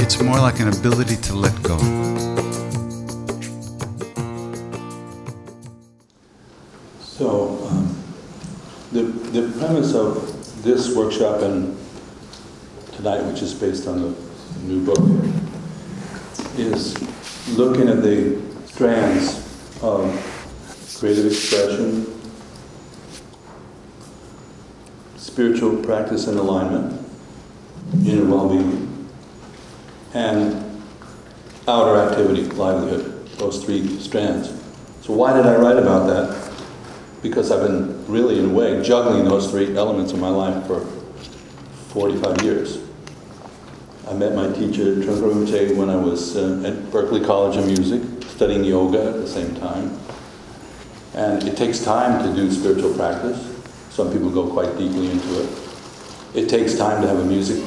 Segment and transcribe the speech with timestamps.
[0.00, 1.76] It's more like an ability to let go.
[7.00, 7.96] So, um,
[8.92, 11.76] the, the premise of this workshop and
[12.92, 14.14] tonight, which is based on the
[14.62, 14.98] new book,
[16.56, 16.96] is
[17.56, 19.36] looking at the strands
[19.82, 20.12] of
[20.98, 22.06] creative expression,
[25.16, 27.04] spiritual practice and alignment,
[28.06, 28.87] inner well-being,
[30.18, 30.82] and
[31.68, 34.48] outer activity, livelihood, those three strands.
[35.02, 36.52] So why did I write about that?
[37.22, 40.80] Because I've been really, in a way, juggling those three elements in my life for
[41.90, 42.78] 45 years.
[44.08, 48.02] I met my teacher, Trungpa Rinpoche, when I was uh, at Berklee College of Music,
[48.28, 49.98] studying yoga at the same time.
[51.14, 53.38] And it takes time to do spiritual practice.
[53.90, 55.50] Some people go quite deeply into it.
[56.34, 57.62] It takes time to have a music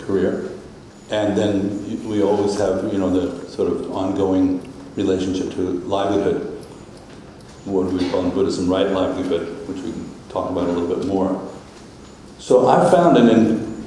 [0.00, 0.57] career.
[1.10, 4.60] And then we always have, you know, the sort of ongoing
[4.96, 6.54] relationship to livelihood.
[7.64, 11.06] What we call in Buddhism right livelihood, which we can talk about a little bit
[11.06, 11.50] more.
[12.38, 13.84] So I found that in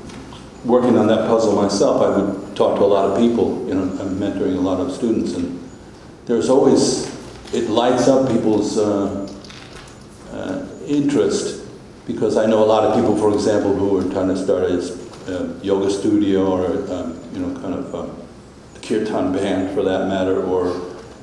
[0.66, 3.84] working on that puzzle myself, I would talk to a lot of people, you know,
[4.00, 5.58] I'm mentoring a lot of students, and
[6.26, 7.08] there's always,
[7.54, 9.28] it lights up people's uh,
[10.32, 11.66] uh, interest
[12.06, 14.82] because I know a lot of people, for example, who are trying to start a
[15.28, 18.18] uh, yoga studio or, um, you know, kind of um,
[18.76, 20.70] a kirtan band for that matter, or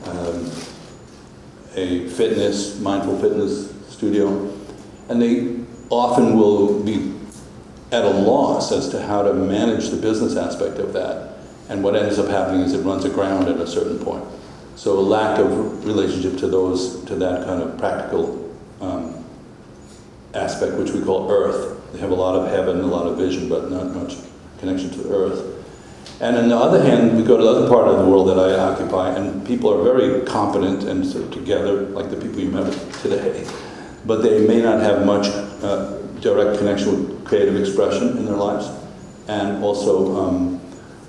[0.06, 0.50] um,
[1.74, 4.54] a fitness, mindful fitness studio.
[5.08, 5.56] And they
[5.90, 7.14] often will be
[7.90, 11.38] at a loss as to how to manage the business aspect of that.
[11.68, 14.24] And what ends up happening is it runs aground at a certain point.
[14.76, 19.24] So a lack of relationship to those, to that kind of practical um,
[20.34, 21.77] aspect, which we call earth.
[21.92, 24.16] They have a lot of heaven, a lot of vision, but not much
[24.58, 25.54] connection to earth.
[26.20, 28.38] And on the other hand, we go to the other part of the world that
[28.38, 32.50] I occupy, and people are very competent and sort of together, like the people you
[32.50, 32.72] met
[33.02, 33.46] today,
[34.04, 35.28] but they may not have much
[35.62, 38.68] uh, direct connection with creative expression in their lives.
[39.28, 40.60] And also, um,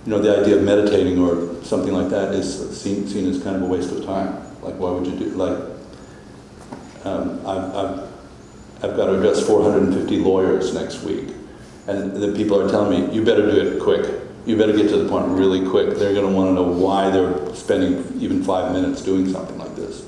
[0.06, 3.56] you know, the idea of meditating or something like that is seen, seen as kind
[3.56, 4.36] of a waste of time.
[4.62, 5.58] Like, why would you do, like,
[7.06, 8.09] um, I've, I've,
[8.82, 11.30] I've got to address 450 lawyers next week,
[11.88, 14.22] and the people are telling me, you better do it quick.
[14.46, 15.98] You better get to the point really quick.
[15.98, 19.76] They're going to want to know why they're spending even five minutes doing something like
[19.76, 20.06] this.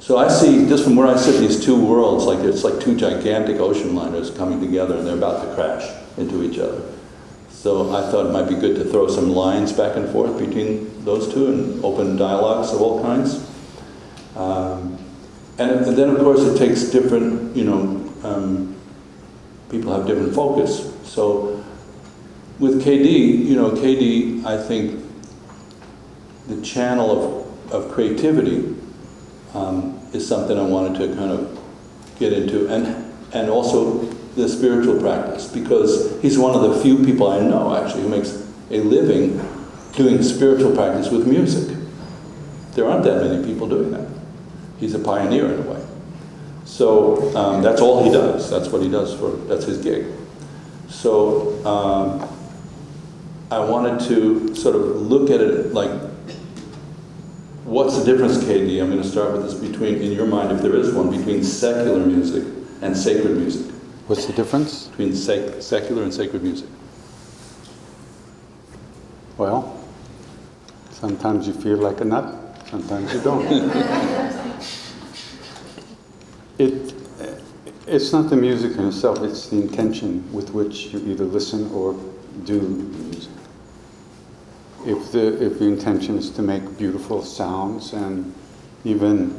[0.00, 2.96] So I see, just from where I sit, these two worlds, like it's like two
[2.96, 5.84] gigantic ocean liners coming together and they're about to crash
[6.16, 6.80] into each other.
[7.50, 11.04] So I thought it might be good to throw some lines back and forth between
[11.04, 13.50] those two and open dialogues of all kinds.
[14.36, 14.96] Um,
[15.58, 18.74] and, and then, of course, it takes different, you know, um,
[19.70, 20.92] people have different focus.
[21.04, 21.64] So
[22.58, 25.02] with KD, you know, KD, I think
[26.48, 28.74] the channel of, of creativity
[29.54, 31.58] um, is something I wanted to kind of
[32.18, 34.02] get into, and and also
[34.36, 38.46] the spiritual practice because he's one of the few people I know actually who makes
[38.70, 39.40] a living
[39.92, 41.76] doing spiritual practice with music.
[42.74, 44.06] There aren't that many people doing that.
[44.78, 45.82] He's a pioneer in a way.
[46.66, 48.50] So um, that's all he does.
[48.50, 49.30] That's what he does for.
[49.48, 50.12] That's his gig.
[50.88, 52.28] So um,
[53.50, 55.90] I wanted to sort of look at it like
[57.66, 58.80] What's the difference, KD?
[58.80, 61.42] I'm going to start with this between, in your mind, if there is one, between
[61.42, 62.44] secular music
[62.80, 63.74] and sacred music.
[64.06, 64.86] What's the difference?
[64.86, 66.68] Between sec- secular and sacred music.
[69.36, 69.84] Well,
[70.90, 72.36] sometimes you feel like a nut,
[72.68, 73.44] sometimes you don't.
[77.96, 81.94] it's not the music in itself, it's the intention with which you either listen or
[82.44, 83.32] do music.
[84.84, 88.34] if the, if the intention is to make beautiful sounds and
[88.84, 89.34] even,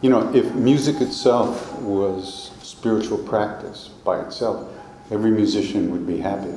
[0.00, 4.70] you know, if music itself was spiritual practice by itself,
[5.10, 6.54] every musician would be happy.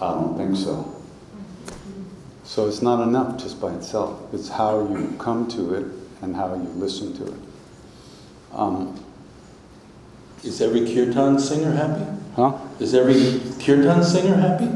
[0.00, 1.00] I don't think so.
[2.42, 4.34] So it's not enough just by itself.
[4.34, 5.86] It's how you come to it
[6.20, 7.40] and how you listen to it.
[8.52, 8.98] Um,
[10.42, 12.04] Is every kirtan singer happy?
[12.36, 12.58] huh?
[12.80, 14.68] Is every kirtan singer happy?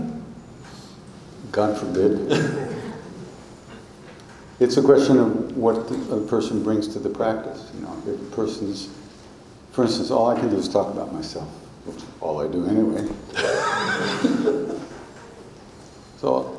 [1.53, 2.33] God forbid.
[4.61, 7.71] it's a question of what the, a person brings to the practice.
[7.75, 8.89] You know, if a person's,
[9.73, 11.49] for instance, all I can do is talk about myself,
[11.85, 13.09] which is all I do anyway.
[16.19, 16.57] so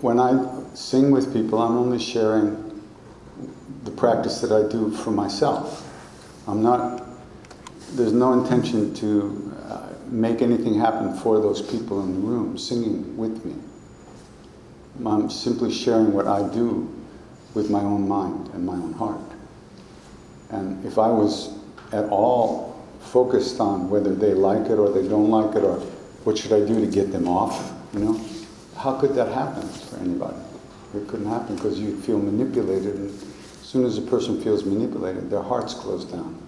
[0.00, 2.64] when I sing with people, I'm only sharing
[3.84, 5.84] the practice that I do for myself.
[6.46, 7.04] I'm not,
[7.92, 13.16] there's no intention to uh, make anything happen for those people in the room singing
[13.16, 13.54] with me.
[15.06, 16.94] I'm simply sharing what I do
[17.54, 19.20] with my own mind and my own heart.
[20.50, 21.56] And if I was
[21.92, 25.78] at all focused on whether they like it or they don't like it or
[26.24, 28.20] what should I do to get them off, you know,
[28.76, 30.36] how could that happen for anybody?
[30.94, 35.30] It couldn't happen because you feel manipulated, and as soon as a person feels manipulated,
[35.30, 36.47] their hearts closed down.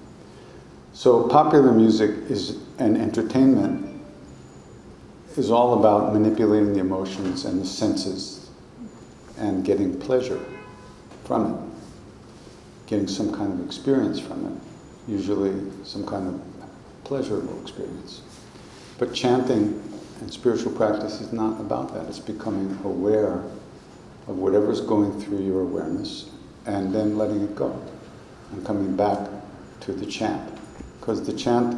[0.92, 4.02] So popular music is an entertainment
[5.37, 8.50] is all about manipulating the emotions and the senses
[9.38, 10.44] and getting pleasure
[11.25, 15.54] from it, getting some kind of experience from it, usually
[15.84, 16.40] some kind of
[17.04, 18.22] pleasurable experience.
[18.98, 19.81] But chanting
[20.20, 22.06] and spiritual practice is not about that.
[22.06, 23.42] It's becoming aware
[24.26, 26.31] of whatever's going through your awareness
[26.66, 27.81] and then letting it go
[28.52, 29.28] and coming back
[29.81, 30.60] to the chant.
[31.11, 31.77] Because the chant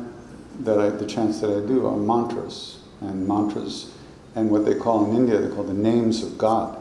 [0.62, 3.90] that I, the chants that I do are mantras and mantras
[4.34, 6.78] and what they call in India, they call the names of God.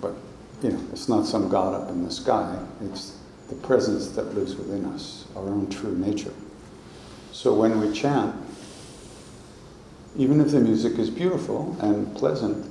[0.00, 0.14] But,
[0.62, 2.56] you know, it's not some God up in the sky.
[2.84, 6.32] It's the presence that lives within us, our own true nature.
[7.32, 8.36] So when we chant,
[10.16, 12.64] even if the music is beautiful and pleasant,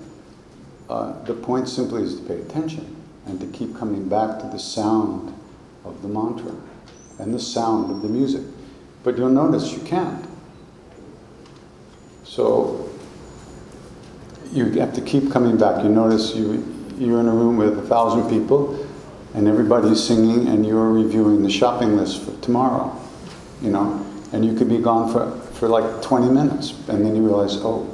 [0.89, 2.95] uh, the point simply is to pay attention
[3.25, 5.37] and to keep coming back to the sound
[5.83, 6.55] of the mantra
[7.19, 8.41] and the sound of the music.
[9.03, 10.25] But you'll notice you can't.
[12.23, 12.89] So
[14.51, 15.83] you have to keep coming back.
[15.83, 16.63] You notice you,
[16.97, 18.87] you're in a room with a thousand people
[19.33, 22.95] and everybody's singing and you're reviewing the shopping list for tomorrow,
[23.61, 27.23] you know, and you could be gone for, for like 20 minutes and then you
[27.23, 27.89] realize, oh,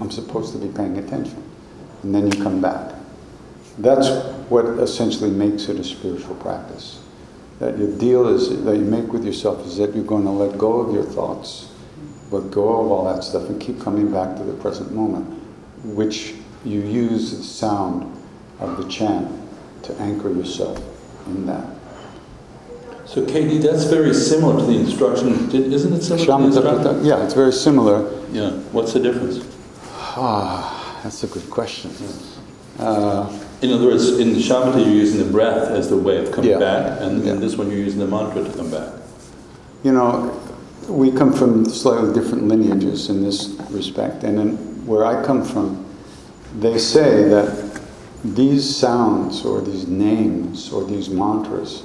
[0.00, 1.42] I'm supposed to be paying attention.
[2.02, 2.94] And then you come back.
[3.78, 4.08] That's
[4.48, 6.97] what essentially makes it a spiritual practice.
[7.58, 10.56] That your deal is that you make with yourself is that you're going to let
[10.56, 11.72] go of your thoughts,
[12.30, 15.26] let go of all that stuff, and keep coming back to the present moment,
[15.84, 16.34] which
[16.64, 18.16] you use the sound
[18.60, 19.28] of the chant
[19.82, 20.80] to anchor yourself
[21.26, 21.64] in that.
[23.06, 25.50] So, KD, that's very similar to the instruction.
[25.50, 27.04] Isn't it similar to the instruction?
[27.04, 28.22] yeah, it's very similar.
[28.30, 28.50] Yeah.
[28.70, 29.40] What's the difference?
[30.20, 31.90] Ah, that's a good question.
[32.78, 33.26] Uh,
[33.60, 36.50] In other words, in the shamatha, you're using the breath as the way of coming
[36.50, 36.58] Yeah.
[36.58, 37.32] back, and Yeah.
[37.32, 38.88] in this one, you're using the mantra to come back.
[39.82, 40.30] You know,
[40.88, 44.56] we come from slightly different lineages in this respect, and in,
[44.86, 45.78] where I come from,
[46.60, 47.50] they say that
[48.24, 51.82] these sounds or these names or these mantras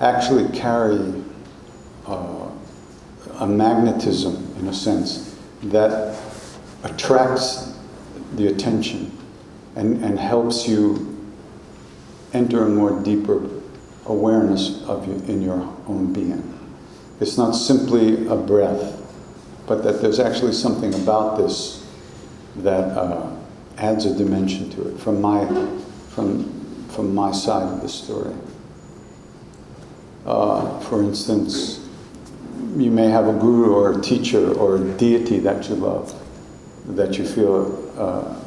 [0.00, 0.98] actually carry
[2.08, 2.48] uh,
[3.40, 6.14] a magnetism, in a sense, that
[6.84, 7.72] attracts
[8.36, 9.10] the attention
[9.76, 11.12] and, and helps you
[12.32, 13.48] enter a more deeper
[14.06, 16.52] awareness of you in your own being.
[17.20, 19.00] It's not simply a breath,
[19.66, 21.86] but that there's actually something about this
[22.56, 23.30] that uh,
[23.78, 25.46] adds a dimension to it from my,
[26.10, 28.34] from, from my side of the story.
[30.24, 31.88] Uh, for instance,
[32.76, 36.14] you may have a guru or a teacher or a deity that you love,
[36.88, 38.45] that you feel uh,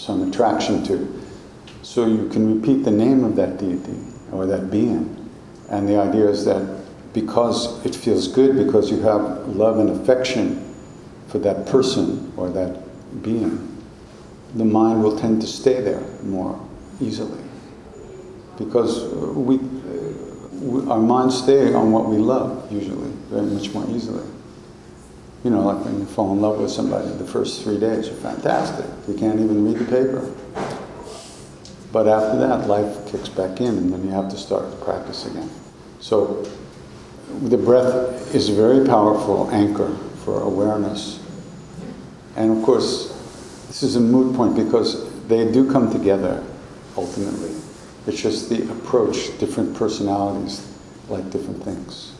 [0.00, 1.22] some attraction to.
[1.82, 3.98] So you can repeat the name of that deity
[4.32, 5.16] or that being.
[5.68, 6.80] And the idea is that
[7.12, 10.74] because it feels good, because you have love and affection
[11.28, 13.66] for that person or that being,
[14.54, 16.58] the mind will tend to stay there more
[17.00, 17.42] easily.
[18.56, 19.04] Because
[19.34, 19.58] we,
[20.88, 24.26] our minds stay on what we love usually, very much more easily.
[25.44, 28.14] You know, like when you fall in love with somebody, the first three days are
[28.14, 28.86] fantastic.
[29.08, 30.34] You can't even read the paper.
[31.92, 35.26] But after that, life kicks back in, and then you have to start to practice
[35.26, 35.50] again.
[35.98, 36.46] So,
[37.42, 41.20] the breath is a very powerful anchor for awareness.
[42.36, 43.08] And of course,
[43.66, 46.44] this is a moot point because they do come together
[46.96, 47.54] ultimately.
[48.06, 50.66] It's just the approach, different personalities
[51.08, 52.14] like different things.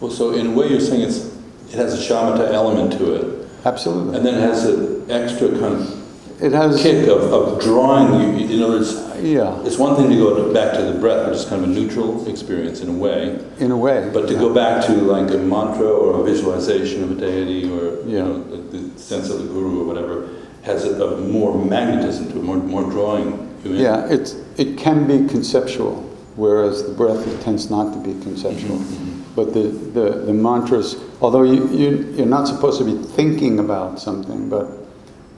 [0.00, 1.35] Well, so in a way, you're saying it's
[1.68, 4.16] it has a shamatha element to it, Absolutely.
[4.16, 8.46] and then it has an extra kind of it has, kick of, of drawing you.
[8.46, 8.92] In other words,
[9.22, 11.70] yeah, it's one thing to go to, back to the breath, which is kind of
[11.70, 14.10] a neutral experience in a way, in a way.
[14.12, 14.40] but to yeah.
[14.40, 18.42] go back to like a mantra or a visualization of a deity or you know
[18.44, 20.28] the, the sense of the guru or whatever
[20.62, 23.80] has a, a more magnetism to it, more more drawing you in.
[23.80, 26.02] Yeah, it's, it can be conceptual,
[26.36, 28.76] whereas the breath it tends not to be conceptual.
[28.76, 29.15] Mm-hmm, mm-hmm.
[29.36, 34.00] But the, the, the mantras, although you, you, you're not supposed to be thinking about
[34.00, 34.66] something, but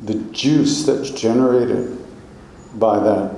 [0.05, 1.99] the juice that's generated
[2.77, 3.35] by that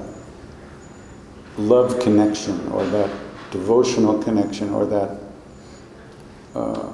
[1.57, 3.11] love connection or that
[3.51, 5.19] devotional connection or that
[6.55, 6.93] uh,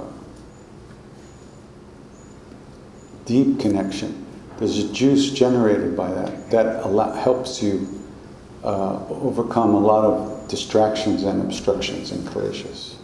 [3.24, 4.24] deep connection.
[4.58, 7.86] There's a juice generated by that that allow, helps you
[8.64, 12.95] uh, overcome a lot of distractions and obstructions and clashes.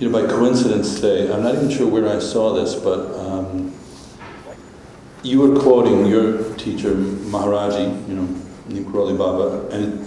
[0.00, 3.72] You know, by coincidence today, I'm not even sure where I saw this, but um,
[5.22, 8.28] you were quoting your teacher, Maharaji, you know,
[8.68, 10.00] Neem Karoli Baba, and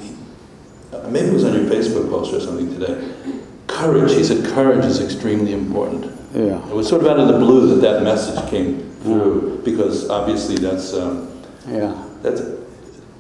[1.12, 3.14] maybe it was on your Facebook post or something today.
[3.68, 6.12] Courage, he said, courage is extremely important.
[6.34, 6.68] Yeah.
[6.70, 10.56] It was sort of out of the blue that that message came through, because obviously
[10.58, 11.30] that's, um,
[11.70, 11.94] Yeah.
[12.22, 12.42] that's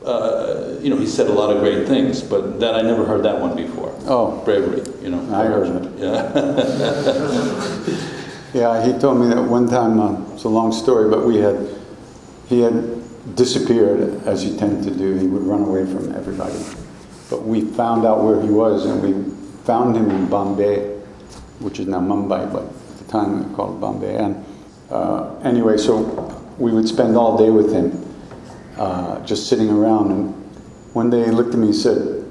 [0.07, 3.23] uh, you know, he said a lot of great things, but that I never heard
[3.23, 3.93] that one before.
[4.05, 4.41] Oh.
[4.45, 5.19] Bravery, you know.
[5.35, 5.99] I heard it.
[5.99, 8.07] Yeah.
[8.53, 11.67] Yeah, he told me that one time, uh, it's a long story, but we had,
[12.47, 13.03] he had
[13.35, 15.15] disappeared as he tended to do.
[15.15, 16.57] He would run away from everybody.
[17.29, 19.31] But we found out where he was and we
[19.65, 20.95] found him in Bombay,
[21.59, 24.15] which is now Mumbai, but at the time they called Bombay.
[24.15, 24.45] And
[24.89, 25.97] uh, anyway, so
[26.57, 27.91] we would spend all day with him,
[28.77, 30.11] uh, just sitting around.
[30.11, 30.33] And
[30.93, 32.25] one day he looked at me and said,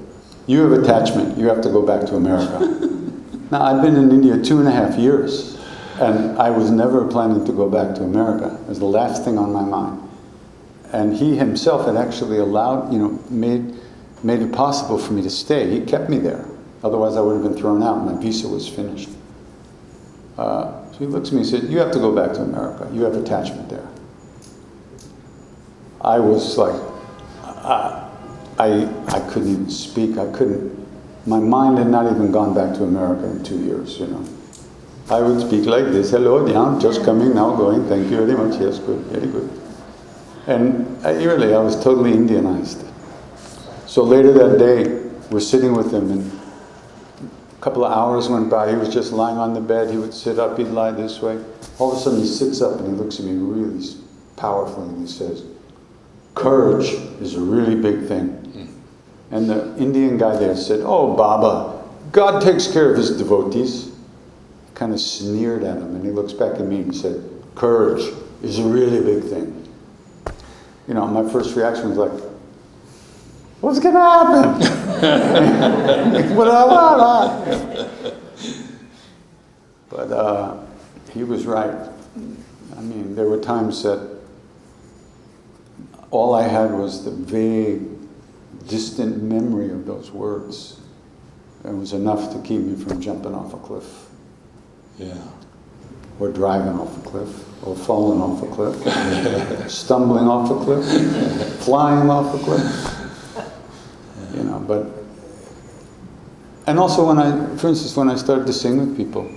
[0.45, 2.59] You have attachment, you have to go back to America.
[3.51, 5.57] now, I've been in India two and a half years.
[5.99, 8.55] And I was never planning to go back to America.
[8.61, 10.07] It was the last thing on my mind.
[10.93, 13.73] And he himself had actually allowed, you know, made,
[14.23, 15.69] made it possible for me to stay.
[15.69, 16.45] He kept me there.
[16.83, 18.05] Otherwise, I would have been thrown out.
[18.05, 19.09] My visa was finished.
[20.37, 22.87] Uh, so he looks at me and said, You have to go back to America.
[22.93, 23.87] You have attachment there.
[26.01, 26.79] I was like,
[27.43, 28.09] I,
[28.59, 30.17] I, I couldn't even speak.
[30.17, 30.75] I couldn't,
[31.27, 34.25] my mind had not even gone back to America in two years, you know.
[35.09, 38.59] I would speak like this, hello, yeah, just coming now, going, thank you very much,
[38.59, 39.49] yes, good, very good.
[40.47, 42.85] And I, really, I was totally Indianized.
[43.85, 46.39] So later that day, we're sitting with him, and
[47.57, 48.69] a couple of hours went by.
[48.69, 49.89] He was just lying on the bed.
[49.89, 51.43] He would sit up, he'd lie this way.
[51.79, 53.83] All of a sudden, he sits up and he looks at me really
[54.35, 55.43] powerfully and he says,
[56.37, 56.89] Courage
[57.21, 58.33] is a really big thing.
[59.31, 63.91] And the Indian guy there said, Oh, Baba, God takes care of his devotees
[64.77, 67.23] kind of sneered at him and he looks back at me and said,
[67.55, 68.13] Courage
[68.43, 69.67] is a really big thing.
[70.87, 72.11] You know, my first reaction was like,
[73.59, 74.61] What's going to happen?
[76.35, 77.89] what I want?
[79.89, 80.57] But uh,
[81.11, 81.89] he was right.
[82.77, 84.16] I mean, there were times that
[86.11, 87.81] all I had was the vague,
[88.67, 90.79] distant memory of those words.
[91.63, 94.07] It was enough to keep me from jumping off a cliff
[94.97, 95.15] yeah.
[96.19, 102.09] or driving off a cliff, or falling off a cliff, stumbling off a cliff, flying
[102.09, 102.93] off a cliff.
[104.35, 104.87] You know, but
[106.67, 109.29] and also when I, for instance, when I started to sing with people,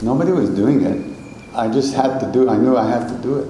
[0.00, 1.54] nobody was doing it.
[1.54, 2.48] I just had to do.
[2.48, 3.48] I knew I had to do it.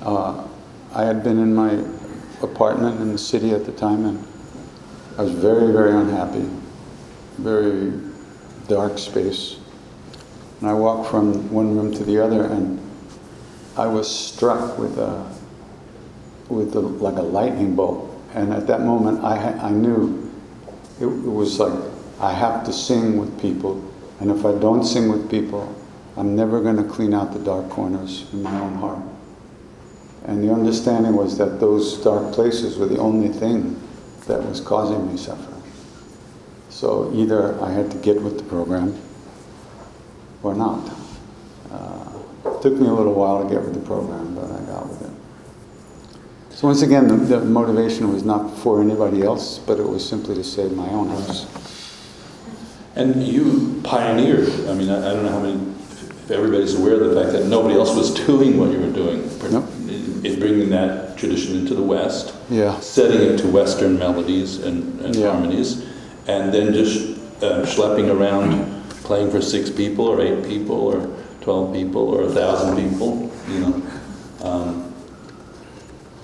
[0.00, 0.46] Uh,
[0.94, 1.84] I had been in my
[2.40, 4.24] apartment in the city at the time, and
[5.18, 6.48] I was very, very unhappy,
[7.38, 7.92] very
[8.68, 9.56] dark space.
[10.60, 12.78] And I walked from one room to the other, and
[13.76, 15.34] I was struck with a,
[16.48, 18.16] with a, like a lightning bolt.
[18.32, 20.30] And at that moment, I, I knew
[21.00, 21.72] it, it was like
[22.20, 23.82] I have to sing with people,
[24.20, 25.74] and if I don't sing with people,
[26.16, 29.02] I'm never going to clean out the dark corners in my own heart.
[30.24, 33.80] And the understanding was that those dark places were the only thing
[34.26, 35.62] that was causing me suffering.
[36.70, 38.98] So either I had to get with the program
[40.42, 40.90] or not.
[41.70, 42.10] Uh,
[42.46, 45.02] it took me a little while to get with the program, but I got with
[45.02, 45.10] it.
[46.56, 50.34] So once again, the, the motivation was not for anybody else, but it was simply
[50.36, 51.46] to save my own house.
[52.96, 57.10] And you pioneered, I mean, I, I don't know how many, if everybody's aware of
[57.10, 59.68] the fact that nobody else was doing what you were doing, Nope.
[60.24, 62.78] In, in bringing that tradition into the West, Yeah.
[62.80, 65.30] setting it to Western melodies and, and Yeah.
[65.32, 65.84] harmonies,
[66.26, 68.64] and then just uh, schlepping around,
[69.04, 71.08] playing for six people or eight people or
[71.40, 73.82] twelve people or a thousand people, you know.
[74.42, 74.92] Um,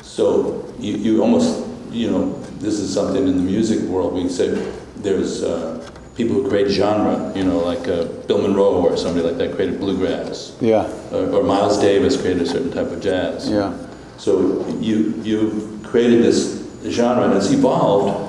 [0.02, 4.14] so you, you almost, you know, this is something in the music world.
[4.14, 4.48] We say
[4.96, 9.36] there's uh, people who create genre, you know, like uh, Bill Monroe or somebody like
[9.38, 13.48] that created bluegrass, Yeah, or, or Miles Davis created a certain type of jazz.
[13.48, 13.72] yeah,
[14.20, 18.26] So you you've created this genre and it's evolved.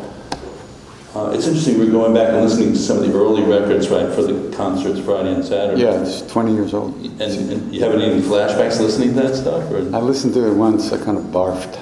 [1.13, 1.77] Uh, it's interesting.
[1.77, 5.01] We're going back and listening to some of the early records, right, for the concerts
[5.01, 5.81] Friday and Saturday.
[5.81, 6.95] yeah, it's 20 years old.
[6.95, 10.53] And, and you haven't any flashbacks listening to that stuff, or I listened to it
[10.53, 11.75] once, I kind of barfed.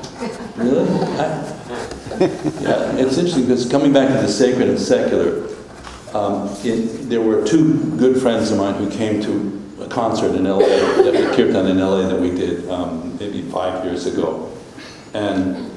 [0.57, 0.89] really?
[1.19, 1.55] I-
[2.19, 5.47] yeah, it's interesting because coming back to the sacred and secular,
[6.15, 10.43] um, it, there were two good friends of mine who came to a concert in
[10.43, 14.51] LA, that the kirtan in LA that we did um, maybe five years ago,
[15.13, 15.71] and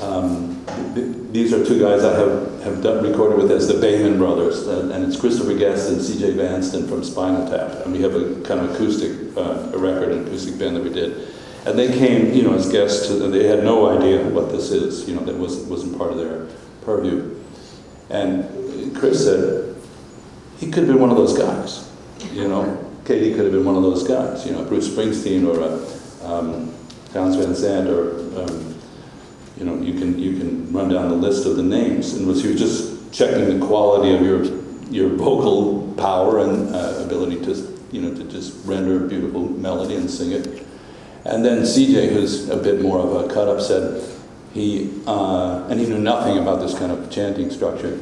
[0.00, 0.64] um,
[0.94, 4.66] th- these are two guys I have, have done, recorded with as the Beyman brothers,
[4.66, 6.34] uh, and it's Christopher Guest and C.J.
[6.34, 10.26] Vanston from Spinal Tap, and we have a kind of acoustic uh, a record, an
[10.26, 11.28] acoustic band that we did.
[11.66, 13.08] And they came, you know, as guests.
[13.08, 15.08] To, they had no idea what this is.
[15.08, 16.46] You know, that wasn't wasn't part of their
[16.84, 17.40] purview.
[18.08, 19.74] And Chris said
[20.58, 21.90] he could have been one of those guys.
[22.32, 24.44] You know, KD could have been one of those guys.
[24.44, 26.74] You know, Bruce Springsteen or uh, um,
[27.12, 28.76] Van Zandt or um,
[29.56, 32.42] you know, you can you can run down the list of the names, and was
[32.42, 34.44] he was just checking the quality of your
[34.90, 39.94] your vocal power and uh, ability to you know to just render a beautiful melody
[39.94, 40.66] and sing it.
[41.24, 44.04] And then CJ, who's a bit more of a cut up, said
[44.52, 47.98] he uh, and he knew nothing about this kind of chanting structure.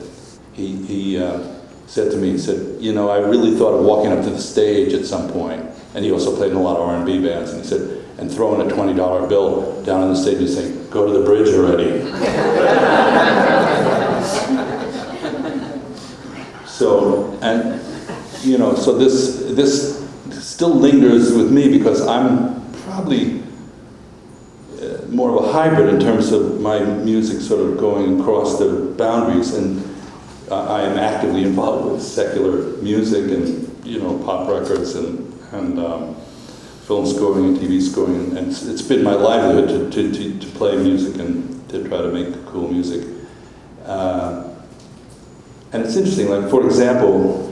[0.55, 1.39] He he uh,
[1.87, 4.41] said to me, he said, you know, I really thought of walking up to the
[4.41, 5.65] stage at some point,
[5.95, 8.71] and he also played in a lot of R&B bands, and he said, and throwing
[8.71, 12.01] a twenty dollar bill down on the stage and saying, "Go to the bridge already."
[16.67, 17.81] so and
[18.45, 23.43] you know, so this this still lingers with me because I'm probably
[24.81, 28.95] uh, more of a hybrid in terms of my music sort of going across the
[28.97, 29.83] boundaries, and
[30.51, 36.15] I am actively involved with secular music and you know pop records and and um,
[36.87, 40.47] film scoring and TV scoring, and it's, it's been my livelihood to, to, to, to
[40.59, 43.09] play music and to try to make cool music.
[43.87, 44.51] Uh,
[45.73, 47.49] and it's interesting, like for example,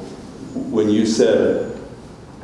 [0.54, 1.78] when you said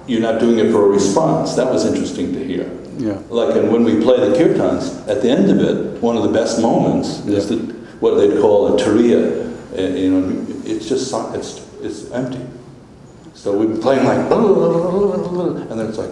[0.07, 2.71] you're not doing it for a response, that was interesting to hear.
[2.97, 6.23] Yeah, Like, and when we play the kirtans, at the end of it, one of
[6.25, 7.57] the best moments is the,
[8.01, 9.48] what they'd call a turiya.
[9.79, 12.45] Uh, you know, it's just it's it's empty.
[13.35, 16.11] So we'd be playing like, and then it's like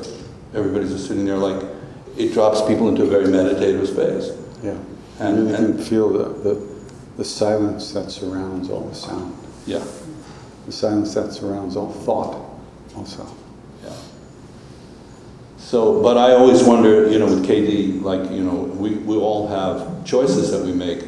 [0.55, 1.61] everybody's just sitting there like
[2.17, 4.31] it drops people into a very meditative space.
[4.63, 4.71] yeah.
[5.19, 6.67] And- And you can feel the, the,
[7.17, 9.35] the silence that surrounds all the sound.
[9.67, 9.83] Yeah,
[10.67, 12.37] The silence that surrounds all thought
[12.97, 13.27] also.
[13.85, 13.91] yeah.
[15.59, 19.49] So, but I always wonder, you know, with KD, like, you know, we, we all
[19.49, 21.03] have choices that we make.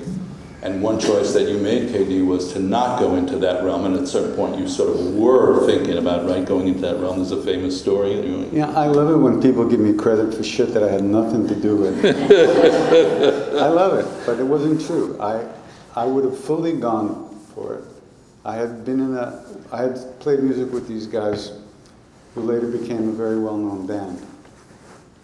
[0.61, 3.85] And one choice that you made, KD, was to not go into that realm.
[3.85, 6.99] And at a certain point, you sort of were thinking about, right, going into that
[6.99, 7.17] realm.
[7.17, 8.15] There's a famous story.
[8.51, 11.47] Yeah, I love it when people give me credit for shit that I had nothing
[11.47, 12.05] to do with.
[13.55, 15.17] I love it, but it wasn't true.
[15.21, 15.47] I,
[15.95, 17.85] I would have fully gone for it.
[18.45, 21.53] I had been in a, I had played music with these guys
[22.35, 24.27] who later became a very well-known band.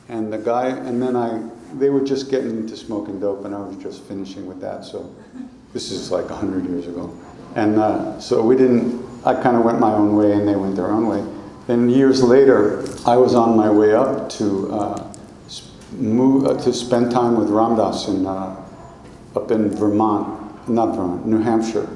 [0.08, 1.42] And the guy, and then I,
[1.78, 4.84] they were just getting into smoking dope, and I was just finishing with that.
[4.84, 5.14] So
[5.72, 7.16] this is like hundred years ago,
[7.56, 9.04] and uh, so we didn't.
[9.24, 11.24] I kind of went my own way, and they went their own way.
[11.66, 15.14] Then years later, I was on my way up to uh,
[15.92, 18.56] move uh, to spend time with Ram Dass in uh,
[19.34, 21.88] up in Vermont, not Vermont, New Hampshire.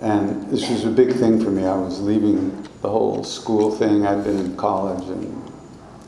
[0.00, 1.64] And this was a big thing for me.
[1.64, 2.50] I was leaving
[2.82, 4.04] the whole school thing.
[4.04, 5.52] I'd been in college and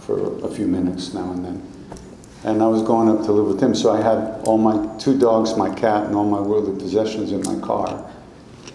[0.01, 1.74] for a few minutes now and then.
[2.45, 5.19] And I was going up to live with him, so I had all my two
[5.19, 8.11] dogs, my cat, and all my worldly possessions in my car.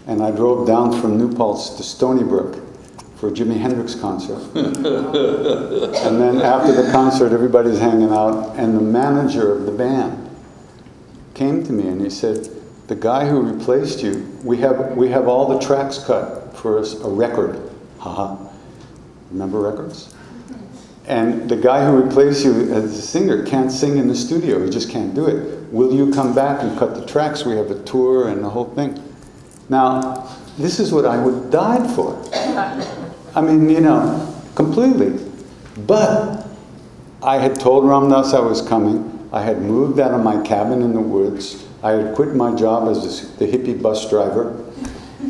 [0.07, 2.65] And I drove down from New Paltz to Stony Brook
[3.17, 4.41] for a Jimi Hendrix concert.
[4.55, 10.29] and then after the concert, everybody's hanging out, and the manager of the band
[11.35, 12.49] came to me and he said,
[12.87, 16.95] "The guy who replaced you, we have we have all the tracks cut for us,
[17.01, 18.37] a record." Haha.
[19.31, 20.15] Remember records?
[21.09, 24.63] And the guy who replaced you as a singer can't sing in the studio.
[24.63, 25.73] He just can't do it.
[25.73, 27.43] Will you come back and cut the tracks?
[27.45, 29.03] We have a tour and the whole thing.
[29.69, 32.23] Now, this is what I would die for.
[33.35, 35.19] I mean, you know, completely.
[35.87, 36.47] But
[37.23, 39.27] I had told Ram Dass I was coming.
[39.33, 41.65] I had moved out of my cabin in the woods.
[41.81, 44.63] I had quit my job as the hippie bus driver.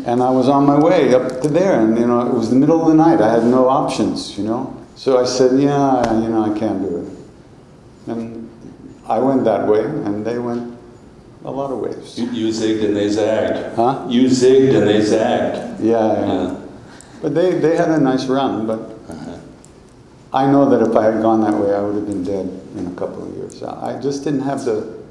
[0.05, 1.79] And I was on my way up to there.
[1.79, 3.21] And, you know, it was the middle of the night.
[3.21, 4.75] I had no options, you know.
[4.99, 8.11] So I said, yeah, you know, I can't do it.
[8.11, 8.49] And
[9.07, 10.77] I went that way, and they went
[11.45, 12.19] a lot of ways.
[12.19, 13.77] You, you zigged and they zagged.
[13.77, 14.05] Huh?
[14.09, 15.79] You zigged and they zagged.
[15.79, 16.25] Yeah, yeah.
[16.25, 16.61] Yeah.
[17.21, 19.37] But they, they had a nice run, but uh-huh.
[20.33, 22.85] I know that if I had gone that way, I would have been dead in
[22.85, 23.63] a couple of years.
[23.63, 25.01] I I just didn't have the,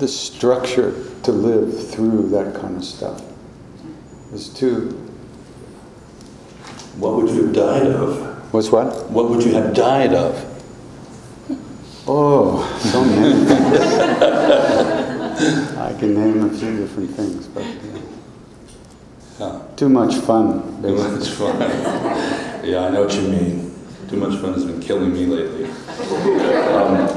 [0.00, 3.22] the structure to live through that kind of stuff.
[3.22, 5.09] It was too,
[7.00, 8.52] What would you have died of?
[8.52, 9.10] was what?
[9.10, 10.34] What would you have died of?
[12.06, 13.50] Oh, so many things.
[15.78, 17.64] I can name a few different things, but.
[19.38, 19.62] Yeah.
[19.76, 20.82] too much fun.
[20.82, 21.58] Too much fun.
[22.62, 23.74] yeah, I know what you mean.
[24.10, 25.64] Too much fun has been killing me lately.
[25.70, 27.08] Um,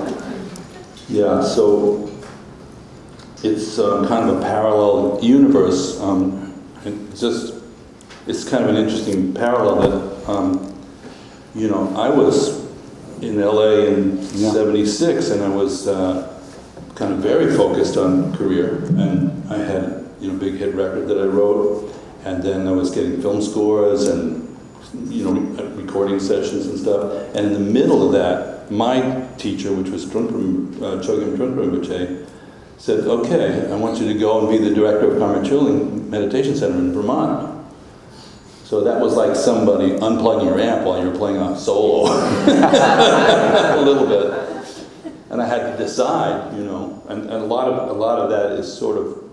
[1.09, 2.09] yeah, so
[3.43, 5.99] it's um, kind of a parallel universe.
[5.99, 6.53] Um,
[6.85, 7.52] and just,
[8.27, 10.73] it's kind of an interesting parallel that, um,
[11.55, 12.63] you know, I was
[13.21, 14.51] in LA in Yeah.
[14.51, 16.27] 76 and I was uh,
[16.95, 18.83] kind of very focused on career.
[18.97, 21.93] And I had, you know, a big hit record that I wrote.
[22.25, 24.57] And then I was getting film scores and,
[25.09, 27.11] you know, re- recording sessions and stuff.
[27.35, 32.25] And in the middle of that, my teacher, which was Trungpa, uh, Chogyam Trungpa Rinpoche,
[32.77, 36.55] said, okay, I want you to go and be the director of Karme Choling Meditation
[36.55, 37.62] Center in Vermont.
[38.63, 43.81] So that was like somebody unplugging your amp while you were playing a solo, a
[43.81, 44.43] little bit.
[45.29, 48.29] And I had to decide, you know, and, and a lot of a lot of
[48.29, 49.23] that is sort of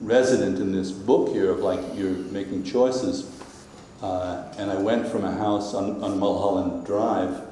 [0.00, 3.34] resident in this book here of like you're making choices.
[4.02, 7.42] Uh, and I went from a house on, on Mulholland Drive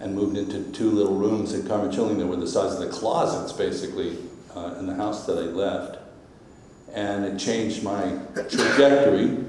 [0.00, 2.88] and moved into two little rooms in Karme Choling that were the size of the
[2.88, 4.18] closets, basically,
[4.54, 5.98] uh, in the house that I left.
[6.92, 9.44] And it changed my trajectory.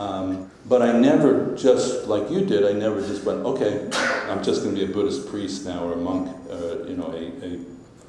[0.00, 3.86] Um, but I never just, like you did, I never just went, okay,
[4.30, 7.12] I'm just going to be a Buddhist priest now or a monk, uh, you know,
[7.12, 7.58] a, a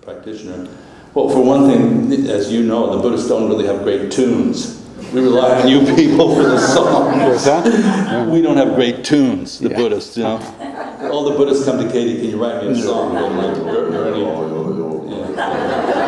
[0.02, 0.70] practitioner.
[1.14, 4.78] Well, for one thing, as you know, the Buddhists don't really have great tunes.
[5.14, 7.18] We rely on you people for the songs.
[7.24, 7.66] What's that?
[7.66, 8.26] Yeah.
[8.32, 9.76] We don't have great tunes, the Yeah.
[9.76, 10.40] Buddhists, you know.
[11.12, 13.14] All the Buddhists come to KD, can you write me a song?
[13.16, 13.90] Like, "Er-
[15.36, 16.01] Yeah.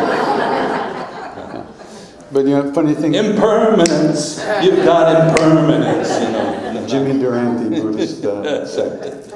[2.34, 6.88] But you know, funny thing, Impermanence, you've got impermanence, you know.
[6.88, 9.34] Jimmy Durante Buddhist uh, sect.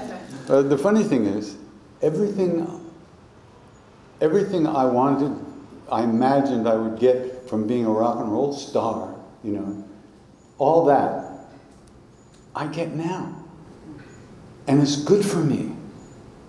[0.50, 1.58] Uh, the funny thing is,
[2.02, 2.68] everything,
[4.20, 5.34] everything I wanted,
[5.92, 9.84] I imagined I would get from being a rock and roll star, you know,
[10.58, 11.48] all that,
[12.56, 13.34] I get now.
[14.68, 15.72] And it's good for me.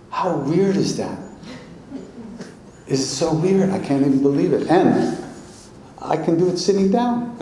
[0.09, 1.19] How weird is that?
[2.87, 3.69] It's so weird.
[3.69, 4.67] I can't even believe it.
[4.67, 5.23] And
[6.01, 7.35] I can do it sitting down.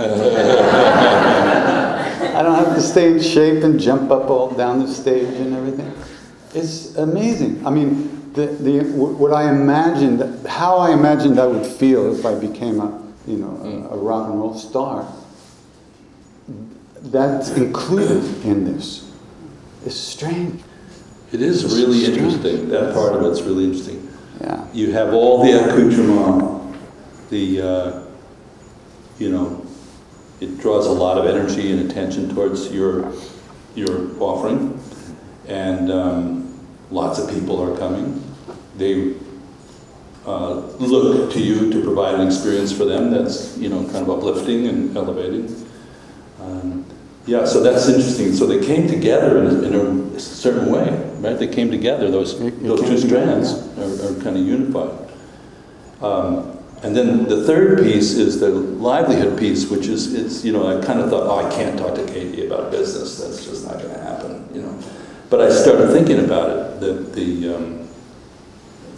[2.37, 5.55] I don't have to stay in shape and jump up all down the stage and
[5.55, 5.91] everything.
[6.53, 7.65] It's amazing.
[7.65, 12.35] I mean, the, the, what I imagined, how I imagined I would feel if I
[12.35, 15.11] became a, you know, a, a rock and roll star,
[17.01, 19.11] that's included in this.
[19.85, 20.61] It's strange.
[21.31, 24.07] It is really interesting, that part of it's really interesting.
[24.41, 24.65] Yeah.
[24.73, 26.77] You have all the accoutrement,
[27.29, 28.06] the, uh,
[29.19, 29.65] you know,
[30.39, 33.11] it draws a lot of energy and attention towards your,
[33.75, 34.79] your offering.
[35.47, 36.59] And um,
[36.91, 38.23] lots of people are coming.
[38.77, 39.15] They
[40.25, 44.09] uh, look to you to provide an experience for them that's, you know, kind of
[44.09, 45.65] uplifting and elevating.
[46.41, 46.85] Um,
[47.25, 48.33] yeah, so that's interesting.
[48.33, 51.37] So they came together in a, in a certain way, right?
[51.37, 52.11] They came together.
[52.11, 55.09] Those It- it those two together, strands are, are kind of unified.
[56.01, 56.56] Um,
[56.87, 60.83] and then the third piece is the livelihood piece, which is it's you know I
[60.85, 63.19] kind of thought oh I can't talk to KD about business.
[63.19, 64.79] That's just not going to happen, you know.
[65.29, 66.79] But I started thinking about it.
[66.79, 67.89] The the um,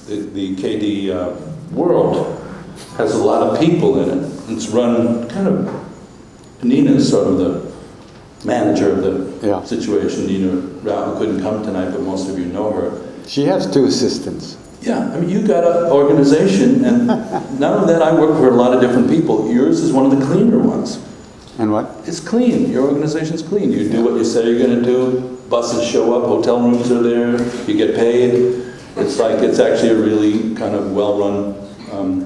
[0.05, 1.35] the, the KD uh,
[1.73, 2.35] world
[2.97, 4.31] has a lot of people in it.
[4.49, 7.71] It's run kind of Nina's sort of the
[8.45, 9.63] manager of the Yeah.
[9.63, 10.27] situation.
[10.27, 10.51] Nina
[10.83, 13.01] Rao, who couldn't come tonight, but most of you know her.
[13.25, 14.57] She has two assistants.
[14.81, 17.07] Yeah, I mean, you got an organization, and
[17.59, 19.51] not only that, I work for a lot of different people.
[19.51, 21.05] Yours is one of the cleaner ones.
[21.57, 21.93] And what?
[22.05, 22.71] It's clean.
[22.71, 23.71] Your organization's clean.
[23.71, 25.37] You do what you say you're going to do.
[25.49, 26.27] Buses show up.
[26.29, 27.41] Hotel rooms are there.
[27.67, 28.63] You get paid.
[28.95, 31.55] It's like it's actually a really kind of well-run
[31.91, 32.25] um,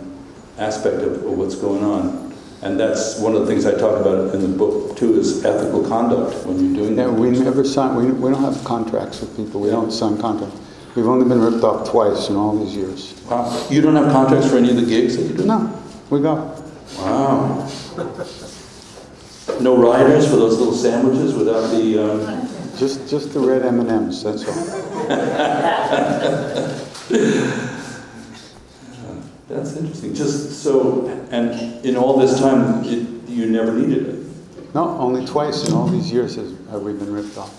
[0.59, 2.33] aspect of, of what's going on.
[2.61, 5.83] And that's one of the things I talk about in the book too is ethical
[5.87, 7.13] conduct when you're doing Yeah, that.
[7.13, 10.57] we never sign, we, we don't have contracts with people, we don't sign contracts.
[10.95, 13.15] We've only been ripped off twice in all these years.
[13.27, 13.65] Wow.
[13.69, 15.43] You don't have contracts for any of the gigs that you do?
[15.45, 16.35] No, we go.
[16.97, 17.67] Wow.
[19.59, 23.89] No riders for those little sandwiches without the, um, Just, just the red M and
[23.89, 24.21] M's.
[24.23, 24.53] That's all.
[29.49, 30.13] that's interesting.
[30.13, 34.19] Just so, and in all this time, it, you never needed it.
[34.75, 37.51] No, only twice in all these years has, have we been ripped off.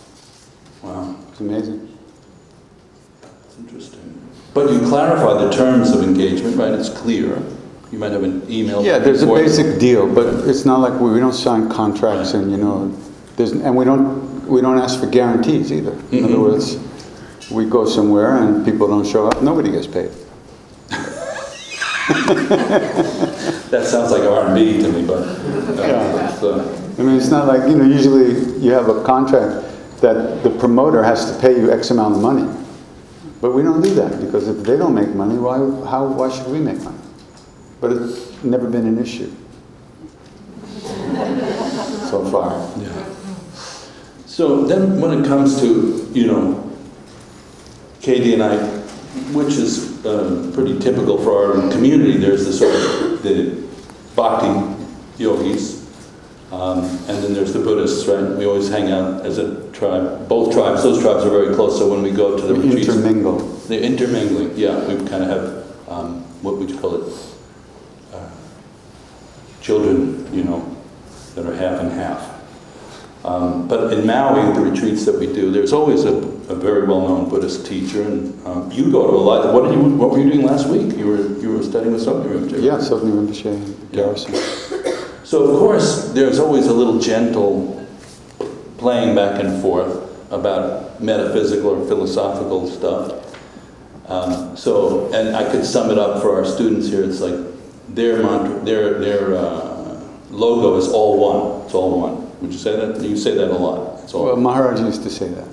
[0.82, 1.16] Wow.
[1.30, 1.83] It's amazing.
[3.58, 4.00] Interesting.
[4.52, 6.72] But you clarify the terms of engagement, right?
[6.72, 7.42] It's clear.
[7.90, 8.84] You might have an email.
[8.84, 12.50] Yeah, there's a basic deal, but it's not like we, we don't sign contracts and,
[12.50, 12.88] you know,
[13.36, 15.92] there's, and we don't, we don't ask for guarantees either.
[16.12, 16.42] In other Mhm.
[16.42, 16.78] words,
[17.50, 20.10] we go somewhere and people don't show up, nobody gets paid.
[23.70, 25.22] That sounds like R and B to me, but.
[25.26, 26.38] uh, Yeah.
[26.42, 29.66] uh, I mean, it's not like, you know, usually you have a contract
[30.00, 32.46] that the promoter has to pay you X amount of money.
[33.44, 36.46] But we don't do that, because if they don't make money, why, how, why should
[36.46, 36.96] we make money?
[37.78, 39.30] But it's never been an issue.
[42.08, 42.52] So far.
[42.78, 43.04] Yeah.
[44.24, 46.70] So then when it comes to, you know,
[48.00, 48.56] KD and I,
[49.34, 53.62] which is uh, pretty typical for our community, there's the sort of the
[54.14, 54.84] bhakti
[55.18, 55.73] yogis,
[56.54, 58.22] um, and then there's the Buddhists, right?
[58.38, 60.28] We always hang out as a tribe.
[60.28, 62.88] Both tribes, those tribes are very close, so when we go to the We retreats,
[62.88, 63.38] intermingle.
[63.68, 64.76] they're intermingling, yeah.
[64.86, 67.12] We kind of have, um, what would you call it?
[68.12, 68.30] Uh,
[69.60, 70.60] children, you know,
[71.34, 72.30] that are half and half.
[73.24, 77.30] Um, but in Maui, the retreats that we do, there's always a, a very well-known
[77.30, 79.52] Buddhist teacher, and um, you go to a lot.
[79.54, 79.82] What did you?
[79.96, 80.94] What were you doing last week?
[80.94, 82.62] You were you were studying with Swami Rinpoche.
[82.62, 84.34] Yeah, Tsoknyi Rinpoche, Garrison.
[85.24, 87.86] So of course, there's always a little gentle
[88.76, 93.20] playing back and forth about metaphysical or philosophical stuff.
[94.06, 97.02] Um, so, and I could sum it up for our students here.
[97.02, 97.40] It's like
[97.88, 99.98] their mantra, their their uh,
[100.30, 101.64] logo is all one.
[101.64, 102.40] It's all one.
[102.42, 103.00] Would you say that?
[103.00, 104.04] You say that a lot.
[104.04, 104.26] It's all.
[104.26, 105.48] Well, Maharaj used to say that.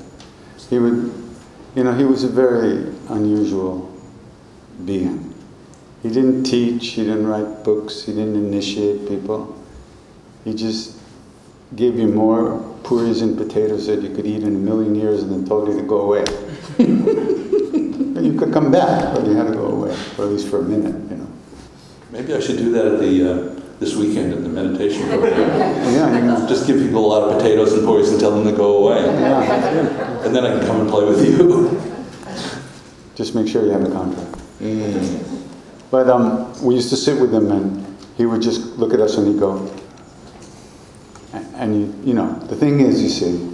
[0.70, 1.14] He would,
[1.76, 3.90] you know, he was a very unusual
[4.84, 5.34] being.
[6.04, 9.61] He didn't teach, he didn't write books, he didn't initiate people.
[10.44, 10.98] He just
[11.76, 15.32] gave you more puris and potatoes that you could eat in a million years and
[15.32, 16.24] then told you to go away.
[16.78, 20.60] but you could come back, but you had to go away, or at least for
[20.60, 21.28] a minute, you know.
[22.12, 25.32] Maybe I should do that at the uh, this weekend at the meditation program.
[25.92, 26.48] Yeah, you know.
[26.48, 29.02] Just give people a lot of potatoes and porridge and tell them to go away,
[29.04, 31.80] Yeah, and then I can come and play with you.
[33.16, 34.38] just make sure you have a contract.
[35.92, 39.18] But um, we used to sit with him, and he would just look at us
[39.18, 39.81] and he'd go, a-
[41.34, 43.52] and you, you know, the thing is, you see,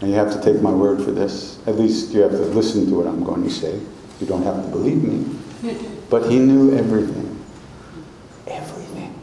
[0.00, 1.58] and you have to take my word for this.
[1.66, 3.78] At least you have to listen to what I'm going to say.
[4.20, 5.36] You don't have to believe me.
[6.10, 7.38] But he knew everything.
[8.48, 9.14] Everything.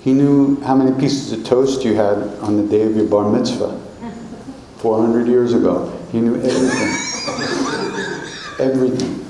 [0.00, 3.30] He knew how many pieces of toast you had on the day of your bar
[3.30, 3.80] mitzvah.
[4.76, 5.90] 400 years ago.
[6.12, 6.88] He knew everything.
[8.58, 9.24] everything.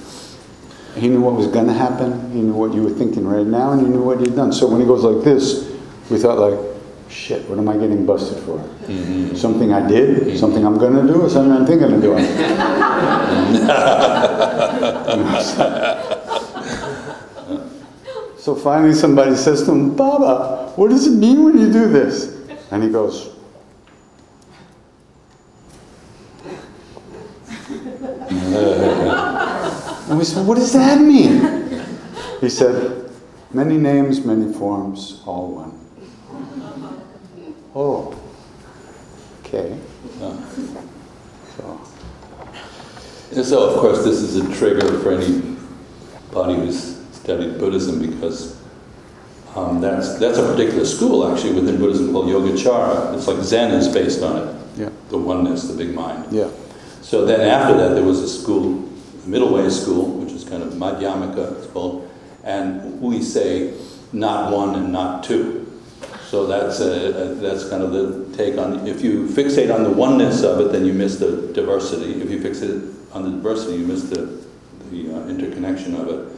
[1.01, 2.33] He knew what was going to happen.
[2.33, 4.53] He knew what you were thinking right now, and he knew what you'd done.
[4.53, 5.70] So when he goes like this,
[6.11, 6.70] we thought like,
[7.11, 8.59] shit, what am I getting busted for?
[8.59, 9.35] Mm-hmm.
[9.35, 10.37] Something I did, mm-hmm.
[10.37, 12.25] something I'm going to do, or something I'm thinking of doing.
[12.25, 13.66] Mm-hmm.
[18.38, 22.38] so finally somebody says to him, Baba, what does it mean when you do this?
[22.70, 23.31] And he goes,
[30.11, 31.87] And we said, What does that mean?
[32.40, 33.11] He said,
[33.53, 35.80] Many names, many forms, all one.
[37.75, 38.19] Oh,
[39.45, 39.79] okay.
[41.57, 41.81] So,
[43.35, 48.61] And so, of course, this is a trigger for anybody who's studied Buddhism because
[49.55, 53.15] um, that's, that's a particular school actually within Buddhism called Yogacara.
[53.17, 56.33] It's like Zen is based on it, yeah, the oneness, the big mind.
[56.33, 56.51] yeah,
[57.03, 58.89] So then after that, there was a school,
[59.25, 62.11] a middle way school, which is kind of Madhyamaka, it's called,
[62.43, 63.75] and we say
[64.13, 65.60] not one and not two.
[66.31, 69.90] So that's, a, a- that's kind of the take on, if you fixate on the
[69.90, 72.23] oneness of it, then you miss the diversity.
[72.23, 74.40] If you fixate on the diversity, you miss the,
[74.93, 76.29] the uh, interconnection of it.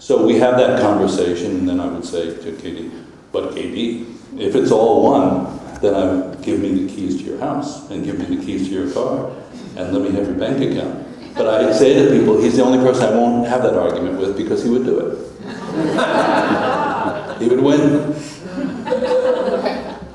[0.00, 2.90] So we have that conversation, and then I would say to KD,
[3.30, 5.46] but KD, if it's all one,
[5.80, 8.66] then I would give me the keys to your house, and give me the keys
[8.68, 9.30] to your car,
[9.76, 11.06] and let me have your bank account.
[11.36, 14.36] But I say to people, he's the only person I won't have that argument with
[14.36, 15.18] because he would do it.
[17.38, 18.16] he would win.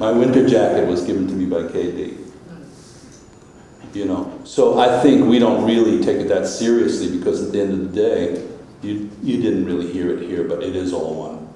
[0.02, 2.18] My winter jacket was given to me by KD.
[3.94, 7.62] You know, so I think we don't really take it that seriously because at the
[7.62, 8.48] end of the day,
[8.82, 11.48] you, you didn't really hear it here, but it is all one.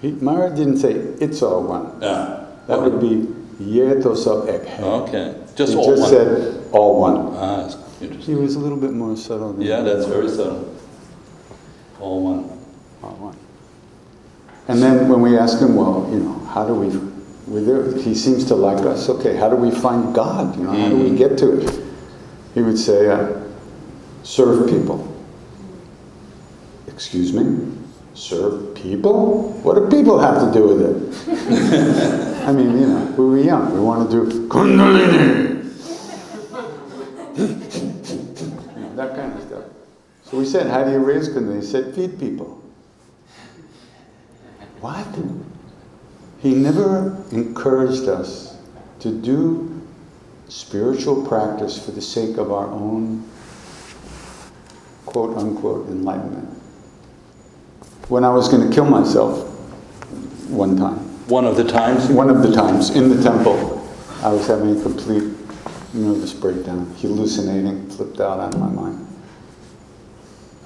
[0.00, 2.00] He, Mara didn't say it's all one.
[2.00, 2.46] Yeah.
[2.68, 3.26] That would be
[3.62, 4.16] yeto
[4.48, 4.80] ek.
[4.80, 6.10] Okay, just he all just one.
[6.10, 7.16] said all one.
[7.34, 7.68] Ah,
[8.00, 10.74] that's He was a little bit more subtle than Yeah, that's very subtle.
[12.00, 12.51] All one.
[14.72, 16.88] And then when we ask him, well, you know, how do we,
[17.60, 19.10] it, he seems to like us.
[19.10, 20.56] Okay, how do we find God?
[20.56, 21.18] You know, how do we Mhm.
[21.18, 21.78] get to it?
[22.54, 23.26] He would say, uh,
[24.22, 25.06] serve people.
[26.86, 27.66] Excuse me?
[28.14, 29.52] Serve people?
[29.62, 32.46] What do people have to do with it?
[32.48, 33.74] I mean, you know, we were young.
[33.74, 35.50] We want to do Kundalini.
[37.36, 37.48] You
[38.80, 39.64] know, that kind of stuff.
[40.24, 41.60] So we said, how do you raise Kundalini?
[41.60, 42.61] He said, feed people.
[44.82, 45.06] What?
[46.40, 48.56] He never encouraged us
[48.98, 49.80] to do
[50.48, 53.24] spiritual practice for the sake of our own
[55.06, 56.48] quote unquote enlightenment.
[58.08, 59.48] When I was going to kill myself
[60.50, 62.08] one time, One of the times.
[62.08, 63.88] one of the times in the temple,
[64.20, 65.32] I was having a complete
[65.94, 69.06] nervous breakdown, hallucinating, flipped out of my mind.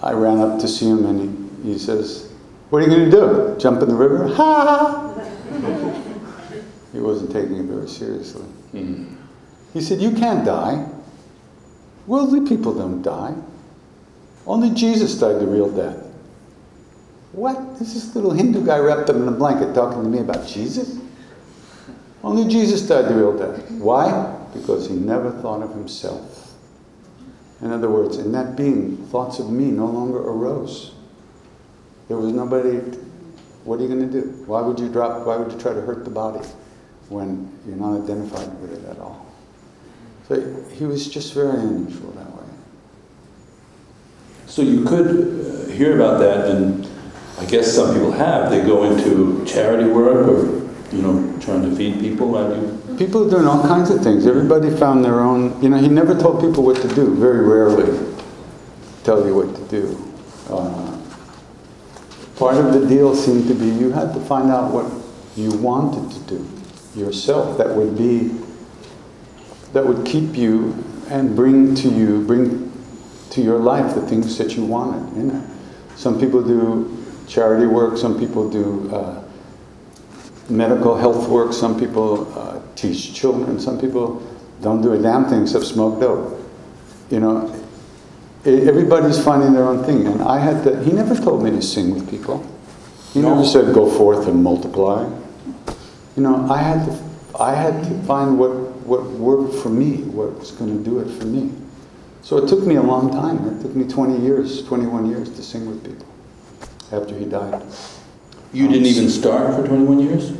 [0.02, 2.32] I ran up to see him and he, he says,
[2.70, 3.56] What are you going to do?
[3.58, 4.28] Jump in the river?
[4.34, 5.12] Ha!
[6.92, 8.44] he wasn't taking it very seriously.
[8.74, 9.16] Mm.
[9.72, 10.88] He said, You can't die.
[12.06, 13.34] Worldly people don't die.
[14.46, 16.04] Only Jesus died the real death.
[17.32, 17.78] What?
[17.78, 20.98] This is little Hindu guy wrapped up in a blanket talking to me about Jesus?
[22.24, 23.70] Only Jesus died the real death.
[23.72, 24.36] Why?
[24.54, 26.54] Because he never thought of himself.
[27.60, 30.95] In other words, in that being, thoughts of me no longer arose.
[32.08, 32.78] There was nobody.
[33.64, 34.28] What are you going to do?
[34.46, 35.26] Why would you drop?
[35.26, 36.46] Why would you try to hurt the body
[37.08, 39.26] when you're not identified with it at all?
[40.28, 42.44] So he was just very unusual that way.
[44.46, 46.88] So you could uh, hear about that, and
[47.38, 48.50] I guess some people have.
[48.50, 50.46] They go into charity work or,
[50.94, 52.32] you know, trying to feed people.
[52.96, 54.26] People are doing all kinds of things.
[54.26, 55.60] Everybody found their own.
[55.62, 57.14] You know, he never told people what to do.
[57.16, 58.14] Very rarely
[59.04, 60.12] tell you what to do.
[60.48, 60.95] Uh,
[62.36, 64.90] part of the deal seemed to be you had to find out what
[65.36, 66.48] you wanted to do
[66.94, 67.58] yourself.
[67.58, 68.38] That would be
[69.72, 72.72] that would keep you and bring to you bring
[73.30, 75.16] to your life the things that you wanted.
[75.16, 75.50] You know,
[75.96, 77.98] some people do charity work.
[77.98, 78.90] Some people do.
[78.94, 79.22] Uh,
[80.48, 81.52] medical health work.
[81.52, 83.58] Some people uh, teach children.
[83.58, 84.22] Some people
[84.62, 86.40] don't do a damn thing except smoke dope.
[87.10, 87.55] You know,
[88.46, 90.06] everybody's finding their own thing.
[90.06, 92.46] And I had to, he never told me to sing with people.
[93.12, 93.30] He No.
[93.30, 95.08] never said go forth and multiply.
[96.16, 96.98] You know, I had to,
[97.38, 98.50] I had to find what,
[98.86, 101.50] what worked for me, what was going to do it for me.
[102.22, 103.46] So it took me a long time.
[103.48, 106.06] It took me 20 years, 21 years to sing with people
[106.92, 107.62] after he died.
[108.52, 110.32] You um, didn't even start for 21 years?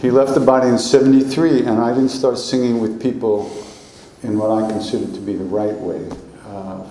[0.00, 3.50] He left the body in 73, and I didn't start singing with people
[4.22, 6.08] in what I considered to be the right way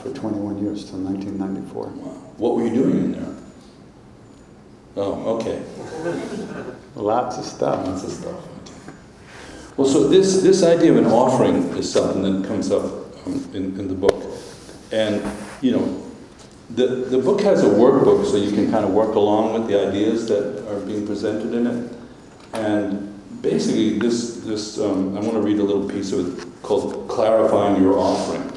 [0.02, 1.88] for 21 years till 1994.
[1.88, 2.12] Wow.
[2.38, 3.36] What were you doing in there?
[4.98, 5.64] Oh, okay.
[6.96, 7.88] Lots of stuff.
[7.88, 8.48] Lots of stuff.
[9.78, 12.84] Well, so this, this idea of an offering is something that comes up
[13.26, 14.24] um, in, in the book.
[14.92, 15.24] And,
[15.62, 16.12] you know,
[16.70, 19.88] the, the book has a workbook so you can kind of work along with the
[19.88, 21.92] ideas that are being presented in it.
[22.54, 27.08] And basically, this, this um, I want to read a little piece of it called
[27.08, 28.51] Clarifying Your Offering.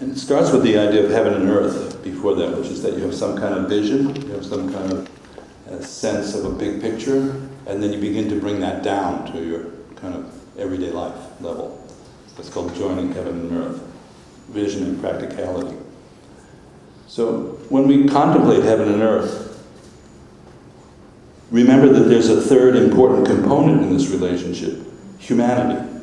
[0.00, 2.94] And it starts with the idea of heaven and earth before that, which is that
[2.94, 5.10] you have some kind of vision, you have some kind of
[5.70, 7.30] uh, sense of a big picture,
[7.66, 11.80] and then you begin to bring that down to your kind of everyday life level.
[12.36, 13.82] That's called joining heaven and earth,
[14.48, 15.76] vision and practicality.
[17.06, 19.64] So when we contemplate heaven and earth,
[21.52, 24.80] remember that there's a third important component in this relationship
[25.18, 25.93] humanity.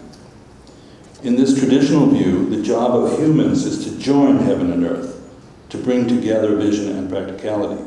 [1.24, 5.22] In this traditional view, the job of humans is to join heaven and earth,
[5.69, 7.84] to bring together vision and practicality.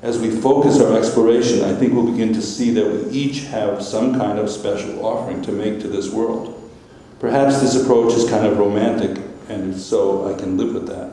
[0.00, 3.82] As we focus our exploration, I think we'll begin to see that we each have
[3.82, 6.54] some kind of special offering to make to this world.
[7.20, 11.12] Perhaps this approach is kind of romantic, and if so, I can live with that.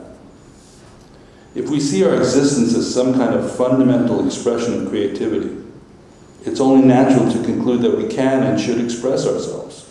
[1.54, 5.56] If we see our existence as some kind of fundamental expression of creativity,
[6.44, 9.85] it's only natural to conclude that we can and should express ourselves,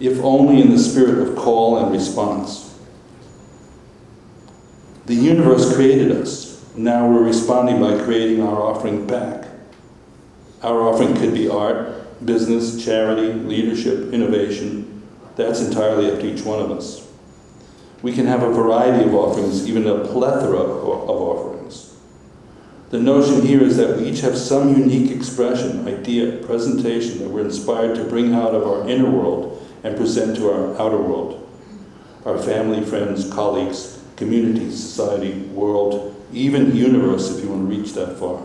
[0.00, 2.78] if only in the spirit of call and response.
[5.06, 6.64] The universe created us.
[6.76, 9.48] Now we're responding by creating our offering back.
[10.62, 15.02] Our offering could be art, business, charity, leadership, innovation.
[15.36, 17.06] That's entirely up to each one of us.
[18.02, 21.94] We can have a variety of offerings, even a plethora of offerings.
[22.90, 27.44] The notion here is that we each have some unique expression, idea, presentation that we're
[27.44, 29.53] inspired to bring out of our inner world
[29.84, 31.40] and present to our outer world.
[32.24, 38.18] Our family, friends, colleagues, community, society, world, even universe, if you want to reach that
[38.18, 38.42] far.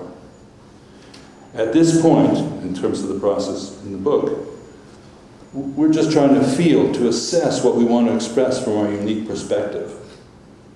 [1.56, 4.48] At this point, in terms of the process in the book,
[5.54, 9.28] we're just trying to feel, to assess what we want to express from our unique
[9.28, 9.96] perspective.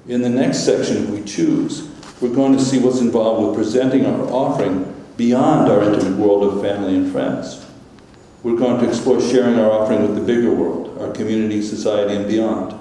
[0.08, 1.90] In the next section, if we choose,
[2.22, 6.62] we're going to see what's involved with presenting our offering beyond our intimate world of
[6.62, 7.64] family and friends.
[8.44, 12.28] We're going to explore sharing our offering with the bigger world, our community, society, and
[12.28, 12.78] beyond.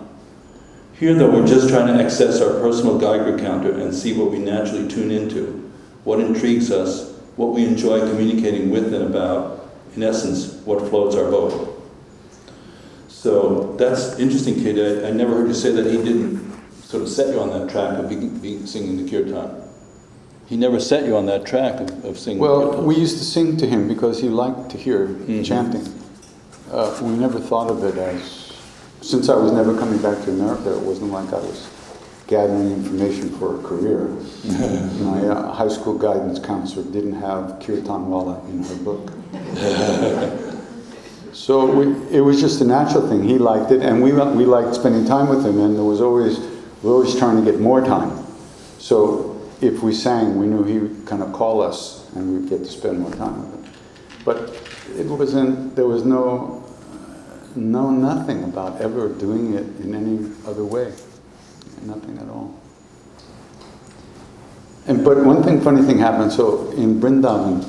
[0.94, 4.38] Here, though, we're just trying to access our personal Geiger counter and see what we
[4.38, 10.54] naturally tune into, what intrigues us, what we enjoy communicating with and about, in essence,
[10.64, 11.80] what floats our boat.
[13.08, 15.04] So that's interesting, KD.
[15.04, 16.52] I, I never heard you say that he didn't
[16.82, 19.61] sort of set you on that track of being, being, singing the kirtan.
[20.52, 23.56] He never set you on that track of, of singing Well, we used to sing
[23.56, 25.42] to him because he liked to hear Mhm.
[25.42, 25.88] chanting.
[26.70, 28.52] Uh, we never thought of it as,
[29.00, 31.68] since I was never coming back to America, it wasn't like I was
[32.26, 34.10] gathering information for a career.
[35.00, 39.10] My uh, high school guidance counselor didn't have Kirtanwallah in her book.
[41.32, 43.22] so we, it was just a natural thing.
[43.22, 46.40] He liked it, and we, we liked spending time with him, and there was always,
[46.82, 48.18] we were always trying to get more time.
[48.78, 49.31] So
[49.62, 52.70] if we sang, we knew he would kind of call us, and we'd get to
[52.70, 53.72] spend more time with him.
[54.24, 54.38] But
[54.98, 56.64] it wasn't, there was no,
[57.54, 60.92] no nothing about ever doing it in any other way.
[61.82, 62.60] Nothing at all.
[64.86, 66.32] And but one thing, funny thing happened.
[66.32, 67.64] So in Brindavan,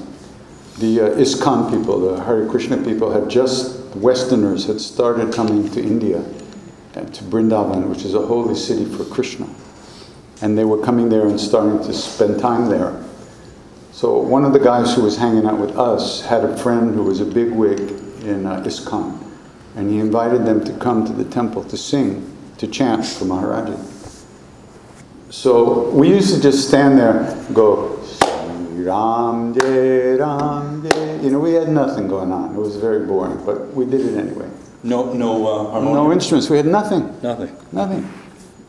[0.79, 5.81] the uh, ISKCON people, the Hare Krishna people, had just Westerners had started coming to
[5.81, 6.19] India,
[6.95, 9.47] uh, to Brindavan, which is a holy city for Krishna,
[10.43, 13.01] and they were coming there and starting to spend time there.
[13.93, 17.03] So one of the guys who was hanging out with us had a friend who
[17.03, 17.79] was a bigwig
[18.25, 19.25] in uh, ISKCON,
[19.77, 23.79] and he invited them to come to the temple to sing, to chant for Maharaji.
[25.29, 27.97] So we used to just stand there, and go
[28.73, 31.21] Ram Jai Ram Jai.
[31.21, 32.53] You know, we had nothing going on.
[32.53, 34.49] It was very boring, but we did it anyway.
[34.83, 35.93] no, no uh, harmonium?
[35.93, 36.49] No instruments.
[36.49, 37.17] We had nothing.
[37.21, 37.55] Nothing.
[37.71, 38.13] Nothing.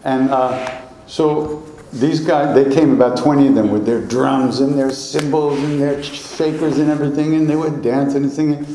[0.05, 4.77] And uh, so these guys, they came about 20 of them with their drums and
[4.77, 8.67] their cymbals and their shakers and everything, and they were dancing and singing.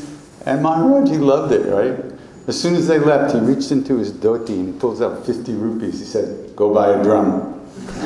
[0.46, 2.02] And Maharaji loved it, right?
[2.48, 5.52] As soon as they left, he reached into his dhoti and he pulls out 50
[5.52, 6.00] rupees.
[6.00, 7.60] He said, Go buy a drum.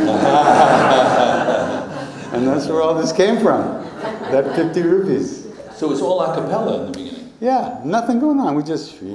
[2.33, 3.85] and that's where all this came from,
[4.33, 5.47] that 50 rupees.
[5.77, 7.33] So it's all a cappella in the beginning.
[7.41, 8.55] Yeah, nothing going on.
[8.55, 9.09] We just, you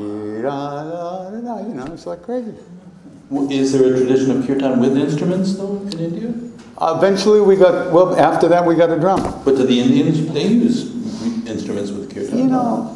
[1.73, 2.53] know, it's like crazy.
[3.31, 6.33] Is there a tradition of kirtan with instruments, though, in India?
[6.81, 9.21] Eventually, we got, well, after that, we got a drum.
[9.45, 10.89] But do the Indians, they use
[11.45, 12.37] instruments with kirtan?
[12.37, 12.95] You know,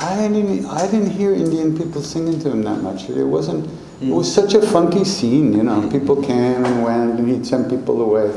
[0.00, 3.10] I didn't, I didn't hear Indian people singing to him that much.
[3.10, 3.68] It wasn't,
[4.00, 5.90] it was such a funky scene, you know.
[5.90, 8.30] People came and went, and he'd send people away.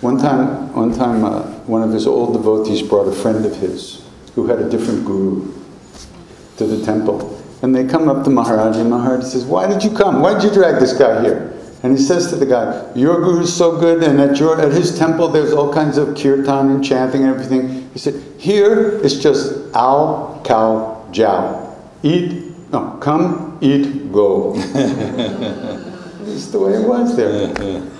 [0.00, 4.02] One time, one time, uh, one of his old devotees brought a friend of his
[4.34, 5.52] who had a different guru
[6.56, 7.39] to the temple.
[7.62, 10.22] And they come up to Maharaj, and Maharaj says, Why did you come?
[10.22, 11.52] Why did you drag this guy here?
[11.82, 14.98] And he says to the guy, Your guru's so good, and at, your, at his
[14.98, 17.90] temple there's all kinds of kirtan and chanting and everything.
[17.92, 21.76] He said, Here it's just ow, cow, jow.
[22.02, 24.54] Eat, no, come, eat, go.
[26.22, 27.50] It's the way it was there.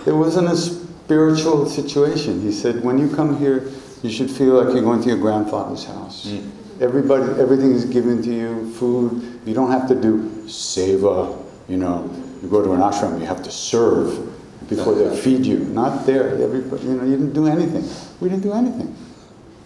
[0.07, 2.41] It wasn't a spiritual situation.
[2.41, 3.69] He said, When you come here,
[4.03, 6.27] you should feel like you're going to your grandfather's house.
[6.27, 6.51] Mm.
[6.81, 9.41] Everybody, everything is given to you, food.
[9.45, 12.11] You don't have to do seva, you know.
[12.43, 14.33] You go to an ashram, you have to serve
[14.67, 15.59] before they feed you.
[15.59, 16.43] Not there.
[16.43, 17.85] Everybody, you know, you didn't do anything.
[18.21, 18.97] We didn't do anything.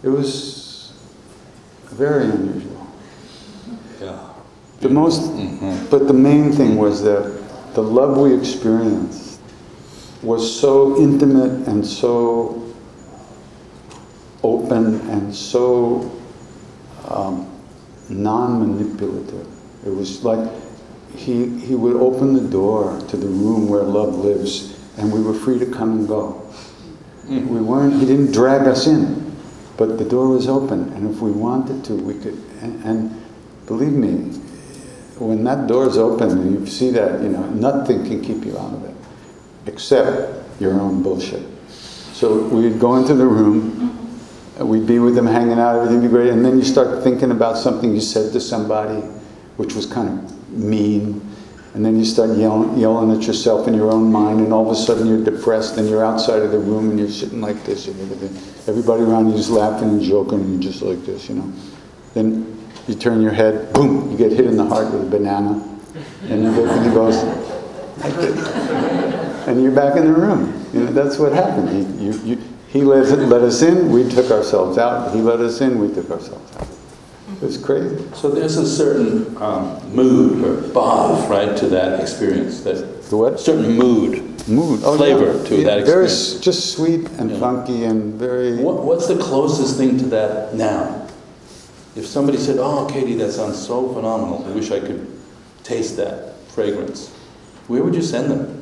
[0.03, 0.93] It was
[1.85, 2.87] very unusual.
[4.01, 4.31] Yeah.
[4.81, 5.87] The most, mm-hmm.
[5.91, 7.43] but the main thing was that
[7.75, 9.41] the love we experienced
[10.23, 12.75] was so intimate and so
[14.43, 16.14] open and so
[17.09, 17.51] um,
[18.09, 19.47] non-manipulative.
[19.87, 20.51] It was like
[21.17, 25.35] he, he would open the door to the room where love lives and we were
[25.35, 26.41] free to come and go.
[27.27, 29.35] We weren't, he didn't drag us in,
[29.77, 33.23] but the door was open and if we wanted to, we could, and, and
[33.67, 34.39] believe me,
[35.19, 38.59] when that door is open and you see that, you know, nothing can keep you
[38.59, 38.95] out of it
[39.67, 41.43] except your own bullshit.
[42.13, 44.04] So we'd go into the room,
[44.61, 47.31] we'd be with them hanging out, everything would be great, and then you start thinking
[47.31, 49.01] about something you said to somebody,
[49.57, 51.21] which was kind of mean,
[51.75, 54.71] and then you start yelling, yelling at yourself in your own mind, and all of
[54.71, 57.89] a sudden you're depressed, and you're outside of the room, and you're sitting like this,
[57.89, 58.31] and everything.
[58.69, 61.53] Everybody around you is laughing and joking, and you're just like this, you know.
[62.15, 65.63] Then you turn your head, boom, you get hit in the heart with a banana,
[66.29, 67.17] and you he goes,
[69.49, 70.65] and you're back in the room.
[70.73, 71.69] You know, that's what happened.
[71.71, 72.43] He, you, you,
[72.75, 75.15] he let, let us in, we took ourselves out.
[75.15, 76.67] He let us in, we took ourselves out.
[77.41, 78.05] It's crazy.
[78.15, 82.63] So there's a certain um, mood or bhav, right, to that experience.
[82.63, 83.39] That The what?
[83.41, 84.81] certain mood, Mood.
[84.85, 85.45] Oh, flavor yeah.
[85.49, 86.35] to Yeah, that experience.
[86.35, 87.39] s- just sweet and Yeah.
[87.39, 88.57] funky and very.
[88.57, 91.07] What, what's the closest thing to that now?
[91.97, 94.45] If somebody said, "Oh, KD, that sounds so phenomenal.
[94.47, 95.07] I wish I could
[95.63, 97.09] taste that fragrance,"
[97.69, 98.54] where would you send them?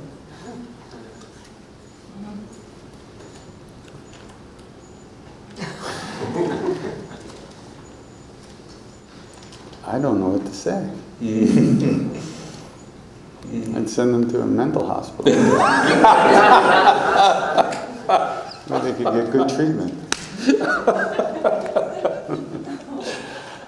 [9.93, 10.88] I don't know what to say.
[13.76, 15.34] I'd send them to a mental hospital.
[18.68, 19.93] Where they could get good treatment.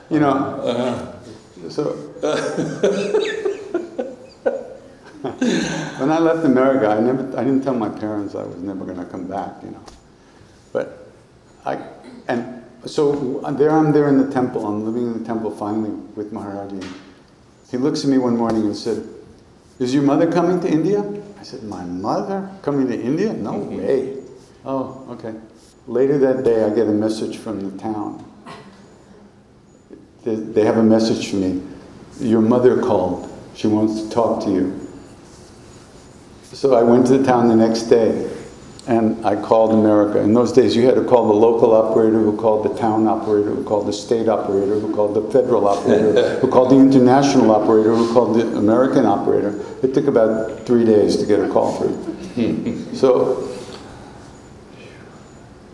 [0.09, 0.33] you know,
[0.65, 1.13] uh-huh.
[1.69, 1.93] so
[5.99, 8.97] when I left America, I never, I didn't tell my parents I was never going
[8.97, 9.63] to come back.
[9.63, 9.83] You know,
[10.73, 11.07] but
[11.67, 11.87] I,
[12.29, 14.67] and so there I'm there in the temple.
[14.67, 16.87] I'm living in the temple finally with Maharaji.
[17.71, 19.07] He looks at me one morning and said,
[19.79, 21.03] "Is your mother coming to India?"
[21.39, 23.33] I said, "My mother coming to India?
[23.33, 23.79] No mm-hmm.
[23.79, 24.23] way."
[24.65, 25.35] Oh, okay.
[25.87, 28.25] Later that day, I get a message from the town.
[30.25, 31.63] They, they have a message for me.
[32.19, 33.31] Your mother called.
[33.55, 34.81] She wants to talk to you.
[36.53, 38.34] So I went to the town the next day
[38.87, 40.21] and I called America.
[40.21, 43.51] In those days, you had to call the local operator, who called the town operator,
[43.51, 47.95] who called the state operator, who called the federal operator, who called the international operator,
[47.95, 49.59] who called the American operator.
[49.83, 52.95] It took about three days to get a call through.
[52.95, 53.57] so,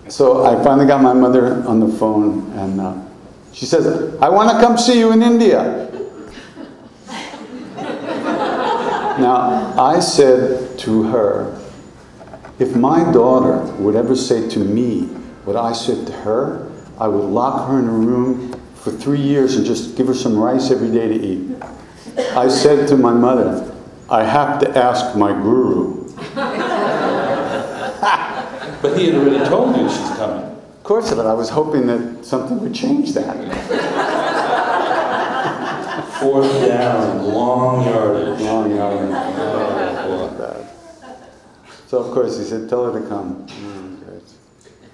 [0.08, 2.94] so I finally got my mother on the phone, and uh,
[3.52, 5.88] she says, "I want to come see you in India."
[9.20, 11.60] Now, I said to her,
[12.60, 15.04] if my daughter would ever say to me
[15.44, 19.56] what I said to her, I would lock her in a room for three years
[19.56, 21.62] and just give her some rice every day to eat.
[22.36, 23.74] I said to my mother,
[24.10, 26.06] I have to ask my guru.
[28.82, 30.42] But he had already told you she's coming.
[30.42, 33.36] Of course, but I was hoping that something would change that.
[36.18, 38.40] Fourth down, long yardage.
[38.40, 39.79] Long yardage.
[41.90, 43.48] So, of course, he said, tell her to come.
[43.48, 44.20] Mm.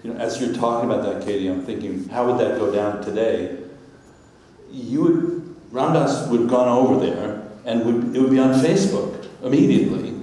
[0.03, 3.05] You know, as you're talking about that, KD, I'm thinking, how would that go down
[3.05, 3.59] today?
[4.72, 8.55] You would, Ram Dass would have gone over there, and would, it would be on
[8.55, 10.14] Facebook immediately,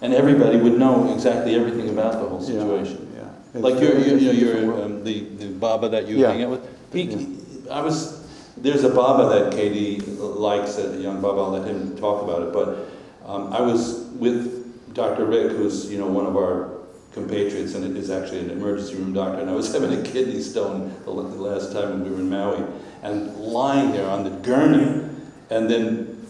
[0.00, 3.12] and everybody would know exactly everything about the whole situation.
[3.14, 3.28] yeah.
[3.52, 4.84] It's Like your, very you know, different your world.
[4.84, 6.32] um, the the Baba that you Yeah.
[6.32, 6.92] hang out with.
[6.94, 7.28] He,
[7.70, 11.40] I was there's a Baba that KD likes, a young Baba.
[11.42, 12.52] I'll let him talk about it.
[12.54, 12.88] But
[13.26, 14.67] um, I was with
[14.98, 15.26] Dr.
[15.26, 16.72] Rick, who's you know one of our
[17.12, 19.38] compatriots, and is actually an emergency room doctor.
[19.40, 22.64] And I was having a kidney stone the last time when we were in Maui,
[23.04, 25.08] and lying there on the gurney,
[25.50, 26.26] and then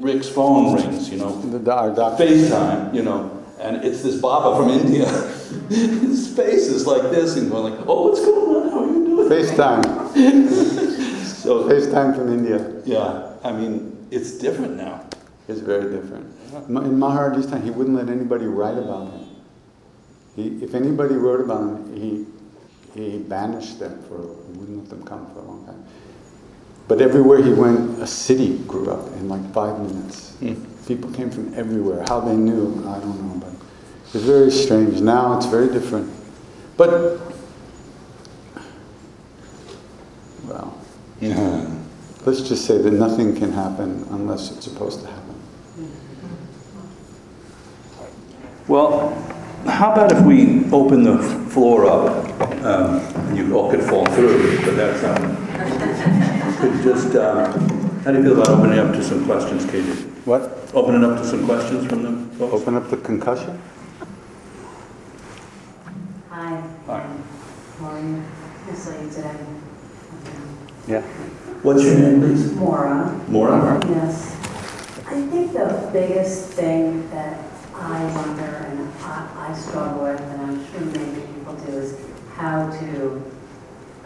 [0.00, 1.08] Rick's phone rings.
[1.10, 2.24] You know, The, do- doctor.
[2.24, 3.30] FaceTime, you know,
[3.60, 5.06] and it's this Baba from India.
[5.68, 8.70] His face is like this, and going like, "Oh, what's going on?
[8.72, 10.92] How are you doing?" FaceTime.
[11.42, 12.58] So, FaceTime from India.
[12.84, 15.04] yeah, I mean, it's different now.
[15.48, 16.26] It's very different.
[16.68, 19.28] In Maharaji's time, he wouldn't let anybody write about him.
[20.36, 22.26] He, if anybody wrote about him, he,
[22.94, 25.84] he banished them for, he wouldn't let them come for a long time.
[26.88, 30.34] But everywhere he went, a city grew up in like five minutes.
[30.36, 30.54] Hmm.
[30.86, 32.04] People came from everywhere.
[32.08, 33.52] How they knew, I don't know, but
[34.08, 35.00] it was very strange.
[35.00, 36.12] Now it's very different.
[36.76, 37.20] But,
[40.44, 40.78] well,
[41.20, 41.70] yeah.
[42.26, 45.21] let's just say that nothing can happen unless it's supposed to happen.
[48.68, 49.10] Well,
[49.66, 51.18] how about if we open the
[51.50, 52.28] floor up?
[52.62, 55.36] Um, and you all could fall through, but that's um,
[56.60, 57.14] could just.
[57.16, 60.26] Um, how do you feel about opening up to some questions, KD?
[60.26, 60.70] What?
[60.74, 62.62] Opening up to some questions from them folks.
[62.62, 63.60] Open up the concussion?
[66.28, 66.60] Hi.
[66.86, 67.06] Hi.
[67.78, 68.22] How are you?
[68.68, 69.36] I you today.
[70.88, 71.02] Yeah.
[71.62, 72.52] What's your name, please?
[72.54, 73.20] Mora.
[73.28, 73.80] Maura.
[73.88, 74.34] Yes.
[75.06, 77.51] I think the biggest thing that
[77.82, 81.98] I wonder and I, I struggle with, and I'm sure many people do, is
[82.36, 83.32] how to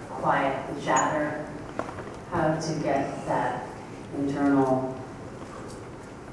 [0.09, 1.47] quiet the chatter,
[2.31, 3.67] how to get that
[4.17, 4.99] internal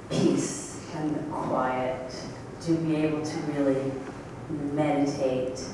[0.09, 2.15] peace and the quiet,
[2.61, 3.91] to be able to really
[4.49, 5.65] meditate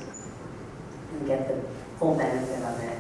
[1.12, 1.62] and get the
[1.98, 2.98] full benefit of it.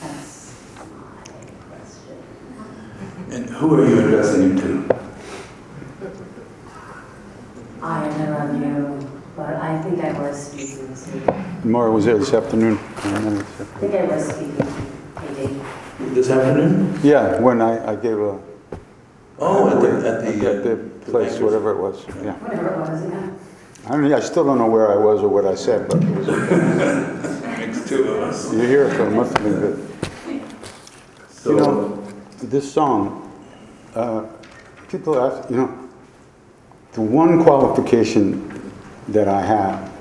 [0.00, 1.22] That's my
[1.68, 2.22] question.
[3.30, 5.05] And who are you addressing it to?
[7.86, 12.78] Either of you, but I think I was speaking to, Maura was there this afternoon.
[12.96, 13.42] I
[13.78, 14.64] think I was speaking to
[15.14, 16.14] KD.
[16.14, 16.98] This afternoon?
[17.04, 18.40] Yeah, when I, I gave a,
[19.38, 20.50] Oh, at the, at the.
[20.50, 21.40] at uh, the place, bankers.
[21.42, 22.32] whatever it was, yeah.
[22.38, 23.30] Whatever it was, yeah.
[23.86, 26.08] I don't, I still don't know where I was or what I said, but it
[26.16, 26.26] was,
[27.58, 28.52] Makes two of us.
[28.52, 29.88] you hear it, so it must have been good.
[31.30, 32.04] So, You know,
[32.42, 33.30] this song,
[33.94, 34.24] uh,
[34.88, 35.85] people ask, you know,
[36.96, 38.72] the one qualification
[39.08, 39.92] that I have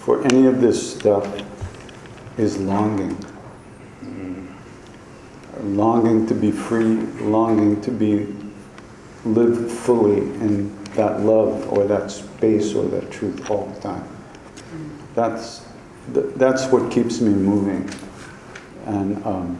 [0.00, 1.26] for any of this stuff
[2.36, 3.16] is longing.
[5.62, 8.34] Longing to be free, longing to be
[9.24, 14.06] live fully in that love or that space or that truth all the time.
[15.14, 15.64] That's,
[16.12, 17.88] th- that's what keeps me moving.
[18.84, 19.58] And um,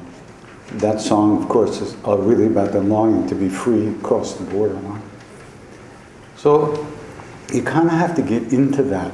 [0.72, 4.44] that song, of course, is uh, really about the longing to be free across the
[4.44, 4.74] border.
[4.74, 5.01] no?
[6.42, 6.88] So
[7.52, 9.12] you kind of have to get into that,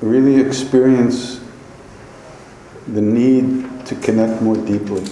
[0.00, 1.42] really experience
[2.88, 5.04] the need to connect more deeply.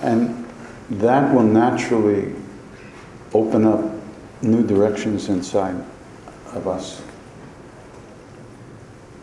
[0.00, 0.48] And
[0.88, 2.34] that will naturally
[3.34, 3.84] open up
[4.40, 5.76] new directions inside
[6.54, 7.02] of us.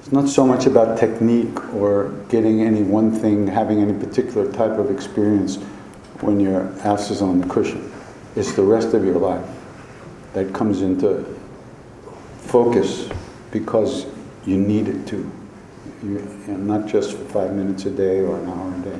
[0.02, 4.78] It's not so much about technique or getting any one thing, having any particular type
[4.78, 5.56] of experience
[6.22, 7.92] when your ass is on the cushion.
[8.36, 9.57] It's the rest of your life
[10.38, 11.26] that comes into
[12.42, 13.10] focus
[13.50, 14.06] because
[14.46, 15.32] you need it to.
[16.04, 19.00] You, and not just for five minutes a day or an hour a day.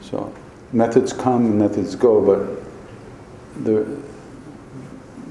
[0.00, 0.34] So
[0.72, 4.00] methods come, and methods go, but the,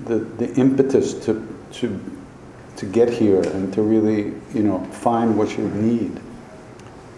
[0.05, 1.99] the, the impetus to, to,
[2.77, 6.17] to get here and to really, you know, find what you need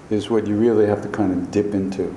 [0.09, 2.15] is what you really have to kind of dip into.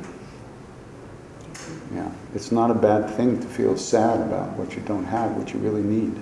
[1.94, 5.52] Yeah, it's not a bad thing to feel sad about what you don't have, what
[5.52, 6.14] you really need.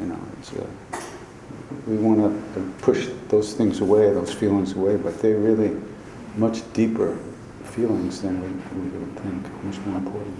[0.00, 0.66] You know, it's a,
[1.86, 2.20] we want
[2.54, 5.76] to push those things away, those feelings away, but they're really
[6.36, 7.18] much deeper
[7.64, 10.36] feelings than we, we would think, much more important.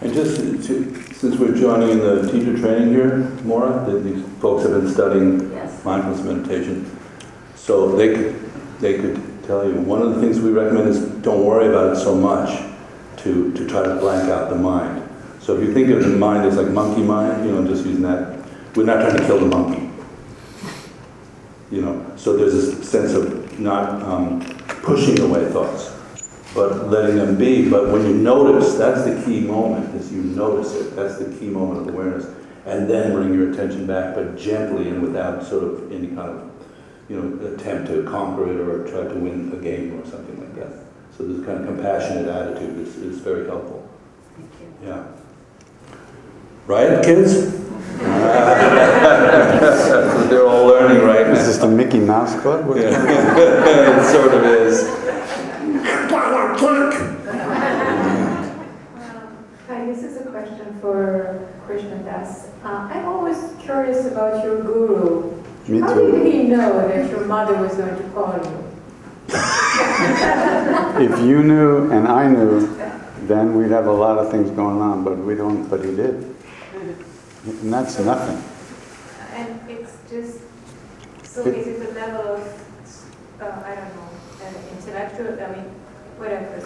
[0.00, 4.62] and just to, since we're joining in the teacher training here, Maura, that these folks
[4.62, 5.84] have been studying Yes.
[5.84, 6.98] mindfulness meditation.
[7.54, 8.50] So they could,
[8.80, 11.96] they could tell you, one of the things we recommend is don't worry about it
[11.96, 12.56] so much
[13.16, 15.02] to, to try to blank out the mind.
[15.40, 18.02] So if you think of the mind as like monkey mind, you know, just using
[18.02, 18.46] that,
[18.76, 19.90] we're not trying to kill the monkey.
[21.72, 24.40] You know, so there's this sense of not um,
[24.84, 25.92] pushing away thoughts,
[26.54, 27.68] but letting them be.
[27.68, 30.94] But when you notice, that's the key moment, is you notice it.
[30.94, 32.26] That's the key moment of awareness.
[32.66, 36.50] And then bring your attention back, but gently and without sort of any kind of,
[37.08, 40.54] you know, attempt to conquer it or try to win a game or something like
[40.54, 40.86] that.
[41.16, 43.88] So this kind of compassionate attitude is, is very helpful.
[44.36, 44.88] Thank you.
[44.88, 45.06] Yeah.
[46.66, 47.64] Right, kids?
[50.28, 52.66] They're all learning right Is this the Mickey Mouse Club?
[52.76, 52.90] Yeah.
[53.98, 54.86] it sort of is.
[59.66, 62.50] Hi, this is a question for Krishna Das.
[62.62, 65.32] Uh, I'm always curious about your guru.
[65.66, 66.12] Me How too.
[66.12, 68.65] did he know that your mother was going to call you?
[70.98, 72.66] If you knew and I knew,
[73.26, 76.34] then we'd have a lot of things going on, but we don't, but he did.
[77.44, 78.42] And that's nothing.
[79.34, 80.40] And it's just,
[81.22, 82.40] so It- is it the level of,
[83.40, 84.08] uh, I don't know,
[84.46, 85.70] an intellectual, I mean,
[86.18, 86.62] whatever.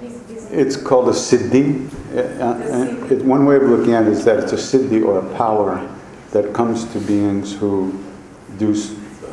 [0.00, 1.88] He's, he's, It's called a siddhi.
[2.14, 5.18] Uh, uh, it- One way of looking at it is that it's a siddhi or
[5.18, 5.80] a power
[6.32, 7.98] that comes to beings who
[8.58, 8.74] do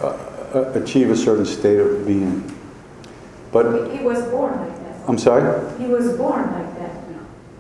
[0.01, 0.15] uh,
[0.53, 2.43] uh, achieve a certain state of being.
[3.51, 5.09] But, he was born like that.
[5.09, 5.77] I'm sorry?
[5.77, 7.03] He was born like that.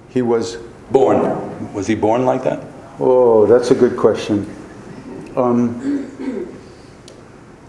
[0.09, 0.57] He was
[0.91, 1.73] Born.
[1.73, 2.61] Was he born like that?
[2.99, 4.47] Oh, that's a good question.
[5.35, 6.47] Um,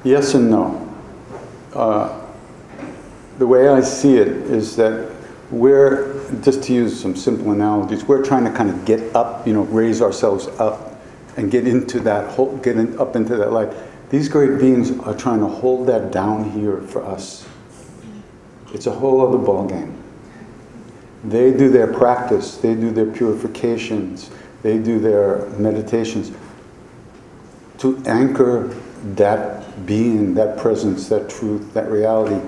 [0.04, 0.94] yes and no.
[1.72, 2.20] Uh,
[3.38, 5.10] the way I see it is that
[5.50, 9.54] we're, just to use some simple analogies, we're trying to kind of get up, you
[9.54, 11.00] know, raise ourselves up
[11.36, 13.72] and get into that, whole, get in, up into that light.
[14.10, 17.46] These great beings are trying to hold that down here for us.
[18.72, 19.96] It's a whole other ballgame.
[21.24, 24.30] They do their practice, they do their purifications,
[24.62, 26.32] they do their meditations
[27.78, 28.68] to anchor
[29.14, 32.40] that being, that presence, that truth, that reality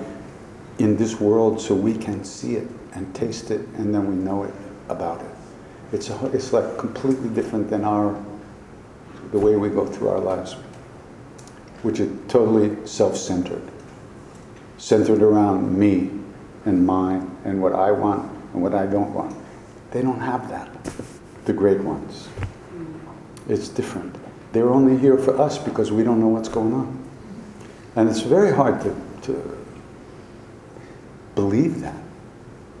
[0.79, 4.43] in this world so we can see it and taste it and then we know
[4.43, 4.53] it
[4.89, 5.31] about it.
[5.91, 8.19] It's, it's like completely different than our,
[9.31, 10.55] the way we go through our lives,
[11.83, 13.61] which is totally self-centered,
[14.77, 16.11] centered around me
[16.65, 19.35] and mine and what I want and what I don't want.
[19.91, 20.69] They don't have that,
[21.45, 22.25] the great ones.
[22.25, 23.51] Hmm.
[23.51, 24.15] It's different.
[24.51, 27.03] They're only here for us because we don't know what's going on.
[27.95, 29.57] And it's very hard to, to
[31.35, 32.01] believe that.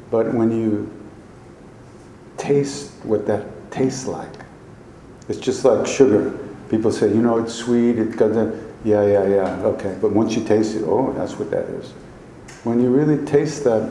[0.09, 0.91] But when you
[2.37, 4.33] taste what that tastes like,
[5.27, 6.37] it's just like sugar.
[6.69, 8.66] People say, you know, it's sweet, it got that.
[8.83, 9.97] Yeah, yeah, yeah, okay.
[9.99, 11.91] But once you taste it, oh, that's what that is.
[12.63, 13.89] When you really taste that,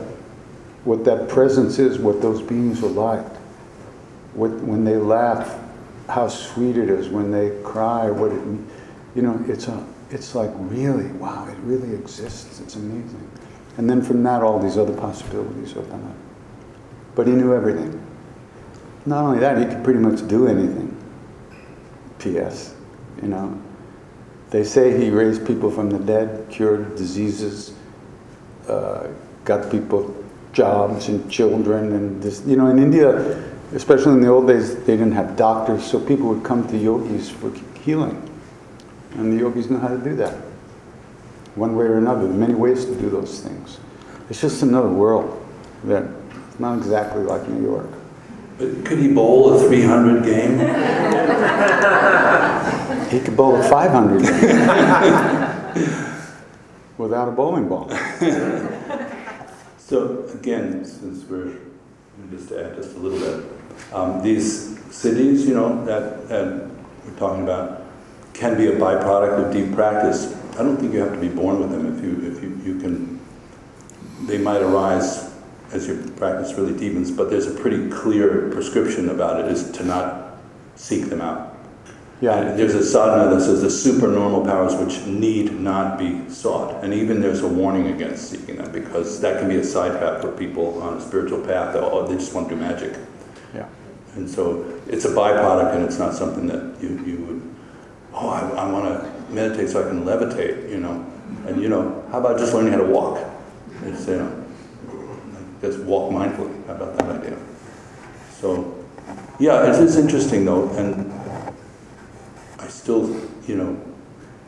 [0.85, 3.25] what that presence is, what those beings are like,
[4.33, 5.59] what, when they laugh,
[6.07, 8.41] how sweet it is, when they cry, what it,
[9.15, 12.61] you know, it's, a, it's like really, wow, it really exists.
[12.61, 13.29] It's amazing.
[13.77, 16.15] And then from that, all these other possibilities open up.
[17.15, 18.01] But he knew everything.
[19.05, 20.95] Not only that, he could pretty much do anything.
[22.19, 22.75] P.S.
[23.21, 23.61] You know,
[24.49, 27.73] they say he raised people from the dead, cured diseases,
[28.67, 29.07] uh,
[29.43, 30.15] got people
[30.53, 32.43] jobs and children, and this.
[32.45, 33.43] You know, in India,
[33.73, 37.29] especially in the old days, they didn't have doctors, so people would come to yogis
[37.29, 37.51] for
[37.83, 38.21] healing,
[39.15, 40.35] and the yogis know how to do that,
[41.55, 42.27] one way or another.
[42.27, 43.79] Many ways to do those things.
[44.29, 45.45] It's just another world
[45.83, 46.05] that
[46.59, 47.89] not exactly like New York.
[48.57, 50.59] But could he bowl a 300 game?
[53.09, 54.21] He could bowl a 500
[56.97, 57.89] without a bowling ball.
[59.77, 61.53] So again, since we're
[62.29, 63.45] just to add just a little bit,
[63.93, 66.69] um, these siddhis, you know, that, that
[67.05, 67.83] we're talking about,
[68.33, 70.35] can be a byproduct of deep practice.
[70.55, 71.97] I don't think you have to be born with them.
[71.97, 73.21] If you if you, you can,
[74.25, 75.33] they might arise
[75.71, 77.11] as your practice really deepens.
[77.11, 80.37] But there's a pretty clear prescription about it: is to not
[80.75, 81.57] seek them out.
[82.19, 86.83] Yeah, And there's a sadhana that says the supernormal powers which need not be sought.
[86.83, 90.21] And even there's a warning against seeking them because that can be a side path
[90.21, 92.97] for people on a spiritual path that oh, they just want to do magic.
[93.53, 93.67] yeah.
[94.15, 97.55] And so it's a byproduct and it's not something that you, you would,
[98.13, 101.05] oh, I, I want to meditate so I can levitate, you know.
[101.45, 103.23] And, you know, how about just learning how to walk?
[103.83, 104.36] It's, you know,
[105.61, 106.65] just walk mindfully.
[106.67, 107.37] How about that idea?
[108.31, 108.75] So,
[109.39, 110.69] yeah, it is interesting though.
[110.71, 111.11] And
[112.59, 113.09] I still,
[113.47, 113.81] you know,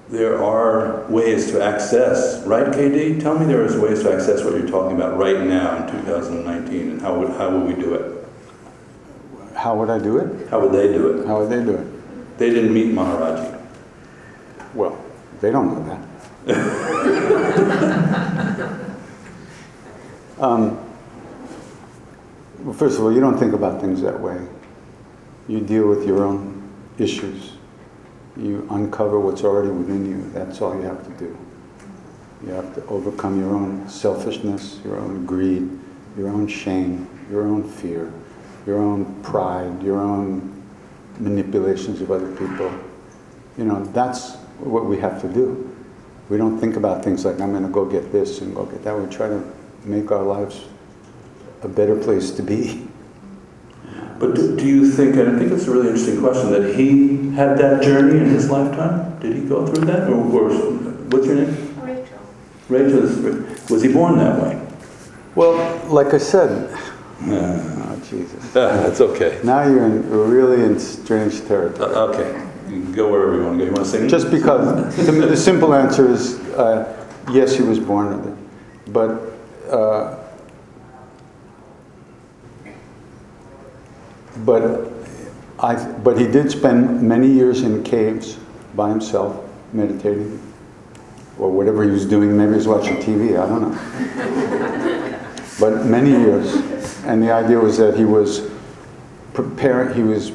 [0.10, 3.22] there are ways to access, right, KD?
[3.22, 6.91] Tell me there is ways to access what you're talking about right now in 2019,
[6.91, 8.28] and how would, how would we do it?
[9.55, 10.49] How would I do it?
[10.49, 11.28] How would they do it?
[11.28, 12.38] How would they do it?
[12.39, 13.62] They didn't meet Maharaji.
[14.74, 14.97] Well,
[15.41, 15.99] they don't know that.
[20.39, 20.89] um,
[22.64, 24.39] well, first of all, you don't think about things that way.
[25.47, 27.53] You deal with your own issues.
[28.38, 30.30] You uncover what's already within you.
[30.32, 31.38] That's all you have to do.
[32.45, 35.70] You have to overcome your own selfishness, your own greed,
[36.18, 38.14] your own shame, your own fear,
[38.66, 40.64] your own pride, your own
[41.20, 42.72] manipulations of other people.
[43.57, 45.66] You know, that's what we have to do.
[46.30, 48.84] We don't think about things like, I'm going to go get this and go get
[48.84, 48.97] that.
[48.97, 49.43] We try to
[49.84, 50.66] make our lives
[51.62, 52.88] a better place to be.
[54.20, 57.30] But do, do you think, and I think it's a really interesting question, that he
[57.36, 59.18] had that journey in his lifetime?
[59.20, 60.10] Did he go through that?
[60.10, 61.80] Or, or what's your name?
[61.80, 62.20] Rachel.
[62.68, 63.01] Rachel,
[63.70, 64.62] was he born that way?
[65.36, 66.70] Well, like I said,
[67.26, 67.62] Yeah.
[67.91, 68.55] oh Jesus.
[68.55, 69.39] Uh, that's okay.
[69.43, 71.93] Now you're in, really in strange territory.
[71.93, 72.45] Uh, okay.
[72.93, 73.70] Go wherever you want to go.
[73.70, 74.10] You want to sing?
[74.10, 78.93] Just because, to me, the simple answer is uh, yes, he was born with it.
[78.93, 79.10] But
[84.46, 84.92] but
[85.60, 88.38] I but he did spend many years in caves
[88.76, 90.42] by himself meditating
[91.38, 92.36] or whatever he was doing.
[92.36, 93.40] Maybe he was watching TV.
[93.40, 95.30] I don't know.
[95.60, 96.56] but many years,
[97.04, 98.50] and the idea was that he was
[99.34, 99.94] preparing.
[99.94, 100.32] He was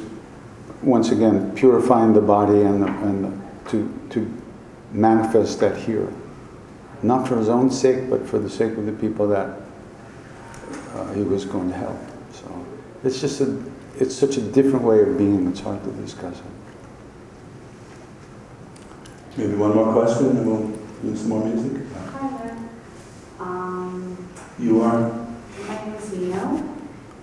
[0.82, 4.42] once again purifying the body and, and to, to
[4.92, 6.12] manifest that here.
[7.02, 9.60] Not for his own sake, but for the sake of the people that
[10.94, 11.98] uh, he was going to help.
[12.32, 12.66] So
[13.02, 13.62] it's just a,
[14.00, 16.44] it's such a different way of being, it's hard to discuss it.
[19.36, 20.68] Maybe one more question and we'll
[21.02, 21.82] do some more music.
[22.12, 22.56] Hi there.
[23.40, 24.16] Um,
[24.58, 25.10] You are?
[25.66, 26.76] my name is Nino,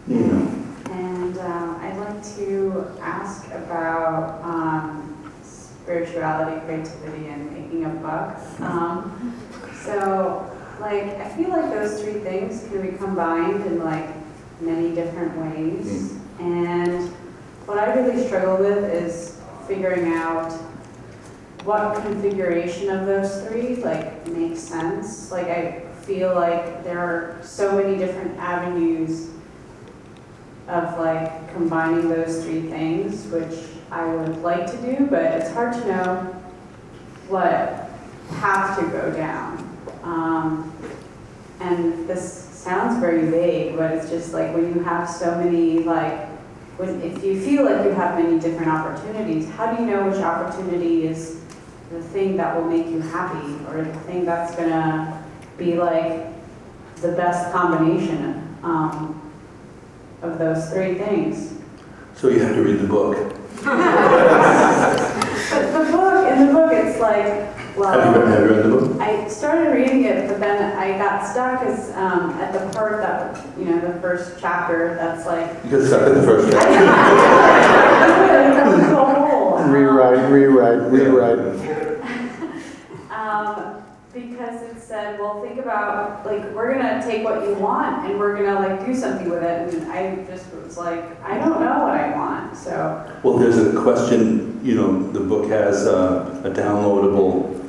[0.07, 0.65] You know.
[0.91, 8.37] and uh, I'd like to ask about um, spirituality, creativity, and making a buck.
[8.61, 9.35] Um,
[9.83, 10.45] so,
[10.79, 14.07] like, I feel like those three things can be combined in like
[14.61, 16.19] many different ways.
[16.41, 17.09] And
[17.67, 20.51] what I really struggle with is figuring out
[21.63, 25.31] what configuration of those three like makes sense.
[25.31, 29.29] Like, I feel like there are so many different avenues
[30.67, 33.59] of like combining those three things, which
[33.91, 36.15] I would like to do, but it's hard to know
[37.27, 37.87] what
[38.29, 39.77] path to go down.
[40.01, 40.73] Um,
[41.59, 46.30] and this sounds very vague, but it's just like when you have so many like
[46.81, 50.19] when if you feel like you have many different opportunities, how do you know which
[50.19, 51.39] opportunity is
[51.91, 55.23] the thing that will make you happy or the thing that's gonna
[55.57, 56.25] be like
[56.95, 59.21] the best combination um,
[60.23, 61.59] of those three things?
[62.15, 63.15] So you have to read the book.
[65.51, 68.69] But the book, in the book, it's like, Have you well, have you read the
[68.69, 69.01] book?
[69.01, 73.45] I started reading it, but then I got stuck as, um, at the part that,
[73.57, 75.47] you know, the first chapter, that's like.
[75.63, 76.85] You got stuck at the first chapter.
[78.91, 79.63] got a hole.
[79.63, 81.67] Rewrite, rewrite, rewrite.
[83.11, 88.19] Um, because it said, well, think about, like, we're gonna take what you want and
[88.19, 89.73] we're gonna like do something with it.
[89.73, 93.19] And I just was like, I don't know what I want, so.
[93.23, 97.60] Well, there's a question, you know, the book has uh, a downloadable,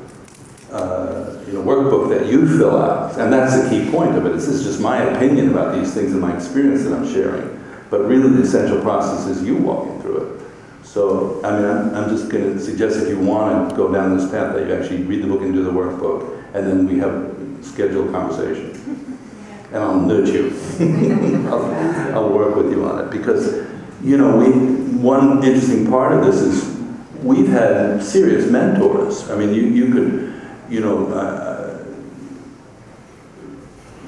[0.72, 3.18] uh, you know, workbook that you fill out.
[3.18, 4.32] And that's the key point of it.
[4.32, 7.62] This is just my opinion about these things and my experience that I'm sharing.
[7.90, 10.42] But really, the essential process is you walking through it.
[10.82, 14.16] So, I mean, I'm, I'm just going to suggest if you want to go down
[14.16, 16.98] this path, that you actually read the book and do the workbook, and then we
[16.98, 18.70] have scheduled conversation.
[19.72, 20.50] And I'll nudge you.
[21.48, 21.64] I'll,
[22.14, 23.66] I'll work with you on it because,
[24.02, 24.50] you know, we
[25.02, 26.78] one interesting part of this is
[27.22, 29.30] we've had serious mentors.
[29.30, 30.31] I mean, you you could,
[30.72, 31.08] you know.
[31.08, 31.68] Uh,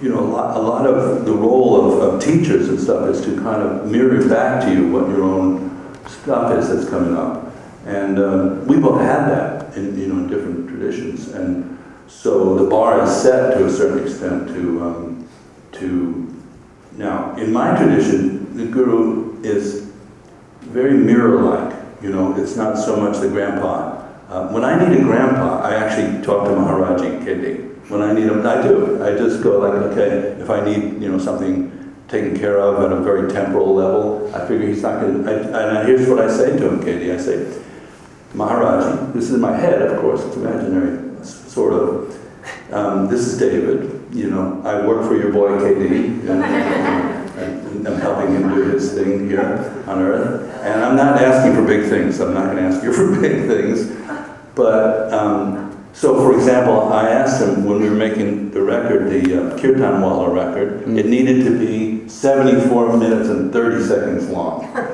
[0.03, 3.25] you know, a lot, a lot of the role of, of teachers and stuff is
[3.25, 7.55] to kind of mirror back to you what your own stuff is that's coming up.
[7.87, 11.29] And um, we both had that in, you know, in different traditions.
[11.29, 15.29] And so the bar is set to a certain extent to, um,
[15.73, 16.43] to,
[16.99, 19.93] now, in my tradition, the guru is
[20.61, 21.75] very mirror-like.
[22.03, 23.94] You know, it's not so much the grandpa.
[24.35, 27.89] Uh, when I need a grandpa, I actually talk to Maharaji KD.
[27.89, 29.01] When I need him, I do.
[29.01, 32.91] I just go like, okay, if I need, you know, something taken care of at
[32.91, 36.59] a very temporal level, I figure he's not going to, and here's what I say
[36.59, 37.15] to him, KD.
[37.15, 37.63] I say,
[38.33, 42.19] Maharaji, this is my head, of course, it's imaginary, sort of.
[42.73, 48.35] Um, this is David, you know, I work for your boy KD, and I'm helping
[48.35, 50.51] him do his thing here on Earth.
[50.63, 53.47] And I'm not asking for big things, I'm not going to ask you for big
[53.47, 54.04] things.
[54.55, 59.23] But, um, so for example, I asked him when we were making the record, the
[59.55, 60.99] uh, Kirtanwallah record, Mm.
[60.99, 64.67] it needed to be 74 minutes and 30 seconds long.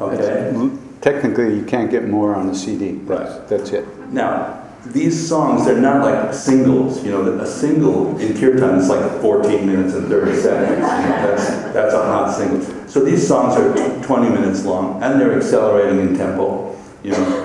[0.00, 0.48] Okay?
[0.48, 0.70] It's-
[1.02, 2.92] Technically, you can't get more on a CD.
[3.06, 3.48] That's, Right.
[3.48, 3.84] that's it.
[4.12, 7.02] Now, these songs, they're not like singles.
[7.04, 10.76] You know, a single in kirtan is like 14 minutes and 30 seconds.
[10.80, 12.60] You know, that's, that's a hot single.
[12.86, 16.74] So these songs are tw- 20 minutes long, and they're accelerating in tempo.
[17.02, 17.39] You know,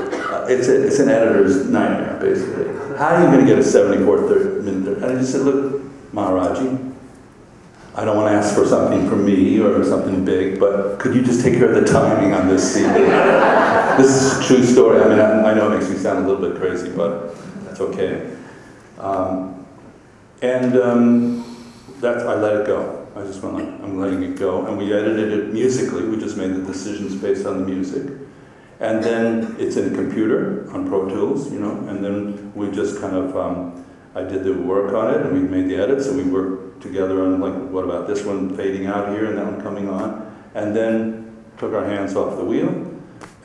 [0.49, 2.67] It's, a, it's an editor's nightmare, basically.
[2.97, 4.97] How are you going to get a 74 30 minute?
[4.97, 5.81] And I just said, look,
[6.13, 6.93] Maharaji,
[7.95, 11.23] I don't want to ask for something from me or something big, but could you
[11.23, 12.87] just take care of the timing on this CD?
[13.97, 15.01] this is a true story.
[15.01, 17.79] I mean, I, I know it makes me sound a little bit crazy, but that's
[17.79, 18.35] okay.
[18.99, 19.65] Um,
[20.41, 21.67] and um,
[21.99, 23.07] that's, I let it go.
[23.15, 24.65] I just went like, I'm letting it go.
[24.65, 26.03] And we edited it musically.
[26.03, 28.11] We just made the decisions based on the music.
[28.79, 32.99] And then it's in a computer on Pro Tools, you know, and then we just
[32.99, 36.17] kind of, um, I did the work on it and we made the edits and
[36.17, 39.61] we worked together on like, what about this one fading out here and that one
[39.61, 40.21] coming on?
[40.55, 42.69] And then took our hands off the wheel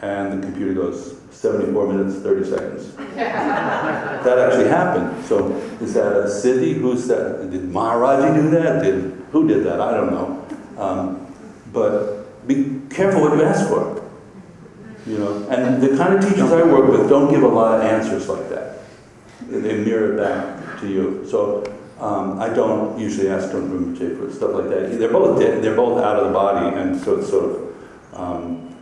[0.03, 2.95] and the computer goes 74 minutes, 30 seconds.
[3.15, 5.25] that actually happened.
[5.25, 6.75] So is that a siddhi?
[6.75, 7.51] Who's that?
[7.51, 8.83] Did Maharaji do that?
[8.83, 9.81] Did, who did that?
[9.81, 10.47] I don't know.
[10.77, 11.35] Um,
[11.73, 14.00] but be careful what you ask for.
[15.07, 17.87] You know, and the kind of teachers I work with don't give a lot of
[17.87, 18.79] answers like that.
[19.49, 21.27] They mirror back to you.
[21.29, 21.65] So
[21.99, 24.99] um, I don't usually ask Trungpa Rinpoche for stuff like that.
[24.99, 25.63] They're both dead.
[25.63, 27.75] They're both out of the body, and so it's sort of.
[28.13, 28.77] Um,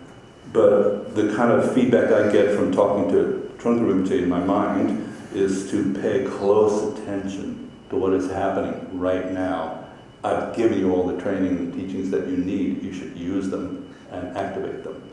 [0.53, 5.13] but the kind of feedback I get from talking to Trungpa Rinpoche in my mind
[5.35, 9.85] is to pay close attention to what is happening right now.
[10.25, 12.83] I've given you all the training and teachings that you need.
[12.83, 15.08] You should use them and activate them.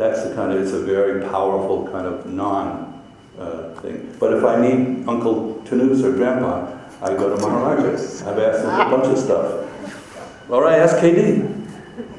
[0.00, 3.02] That's the kind of, it's a very powerful kind of non
[3.38, 4.16] uh, thing.
[4.18, 7.90] But if I need Uncle Tonoose or Grandpa, I go to Maharaja.
[8.26, 10.48] I've asked him for a bunch of stuff.
[10.48, 11.66] Or I ask KD.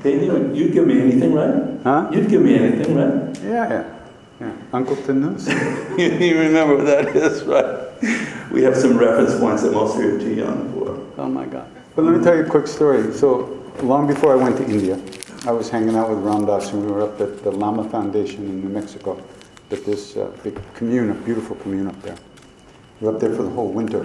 [0.04, 1.82] KD, you'd give me anything, right?
[1.84, 2.08] Huh?
[2.14, 3.36] You'd give me anything, right?
[3.42, 4.00] Yeah, yeah.
[4.42, 4.54] yeah.
[4.74, 5.48] Uncle Tonoose.
[5.98, 8.52] you remember what that is, right?
[8.52, 11.04] We have some reference points that most of you are too young for.
[11.20, 11.68] Oh my God.
[11.96, 13.12] But let me tell you a quick story.
[13.12, 15.02] So, long before I went to India,
[15.44, 18.46] I was hanging out with Ram Dass and we were up at the Lama Foundation
[18.46, 19.20] in New Mexico
[19.72, 22.16] at this uh, big commune, a beautiful commune up there.
[23.00, 24.04] We were up there for the whole winter.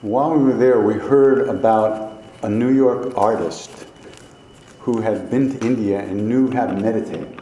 [0.00, 3.84] While we were there, we heard about a New York artist
[4.78, 7.38] who had been to India and knew how to meditate.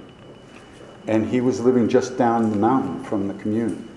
[1.07, 3.89] And he was living just down the mountain from the commune.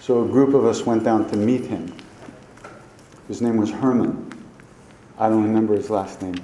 [0.00, 1.94] So a group of us went down to meet him.
[3.28, 4.28] His name was Herman.
[5.20, 6.42] I don't remember his last name.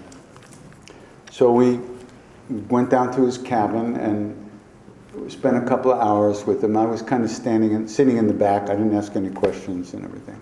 [1.33, 1.81] So we
[2.49, 6.77] went down to his cabin and spent a couple of hours with him.
[6.77, 8.71] I was kind of standing and sitting in the back.
[8.71, 10.41] I didn't ask any questions and everything.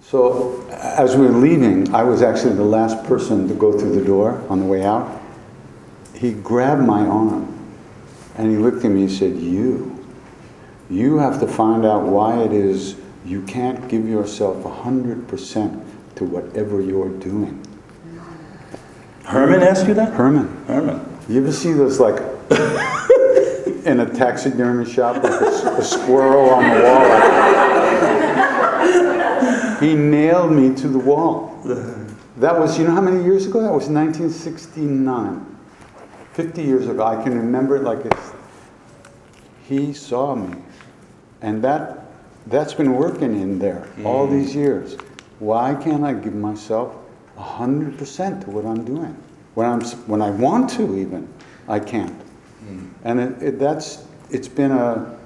[0.00, 4.04] So as we were leaving, I was actually the last person to go through the
[4.04, 5.20] door on the way out.
[6.14, 7.54] He grabbed my arm
[8.36, 10.06] and he looked at me and said, You,
[10.88, 16.80] you have to find out why it is you can't give yourself 100% to whatever
[16.80, 17.62] you're doing.
[19.28, 20.14] Herman asked you that?
[20.14, 21.04] Herman, Herman.
[21.28, 22.16] you ever see those like
[23.84, 27.04] in a taxidermy shop, like a squirrel on the wall?
[29.80, 31.60] he nailed me to the wall.
[32.38, 33.60] That was, you know how many years ago?
[33.60, 35.58] That was 1969.
[36.32, 37.04] 50 years ago.
[37.04, 38.32] I can remember it like it's.
[39.64, 40.56] He saw me.
[41.42, 42.12] And that,
[42.46, 44.54] that's been working in there all these mm.
[44.54, 44.96] years.
[45.38, 46.96] Why can't I give myself
[47.38, 49.16] 100% to what I'm doing?
[49.54, 51.28] When, I'm, when I want to, even,
[51.68, 52.12] I can't.
[52.12, 52.88] Hmm.
[53.04, 55.18] And it, it, that's, it's been a,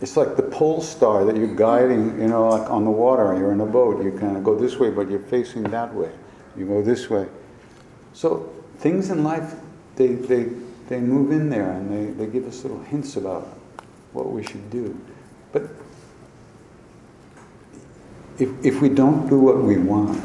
[0.00, 3.52] it's like the pole star that you're guiding, you know, like on the water, you're
[3.52, 6.10] in a boat, you kind of go this way, but you're facing that way.
[6.56, 7.26] You go this way.
[8.12, 9.54] So things in life,
[9.96, 10.50] they, they,
[10.88, 13.48] they move in there and they, they give us little hints about
[14.12, 14.98] what we should do.
[15.52, 15.62] But
[18.38, 20.20] if, if we don't do what we want,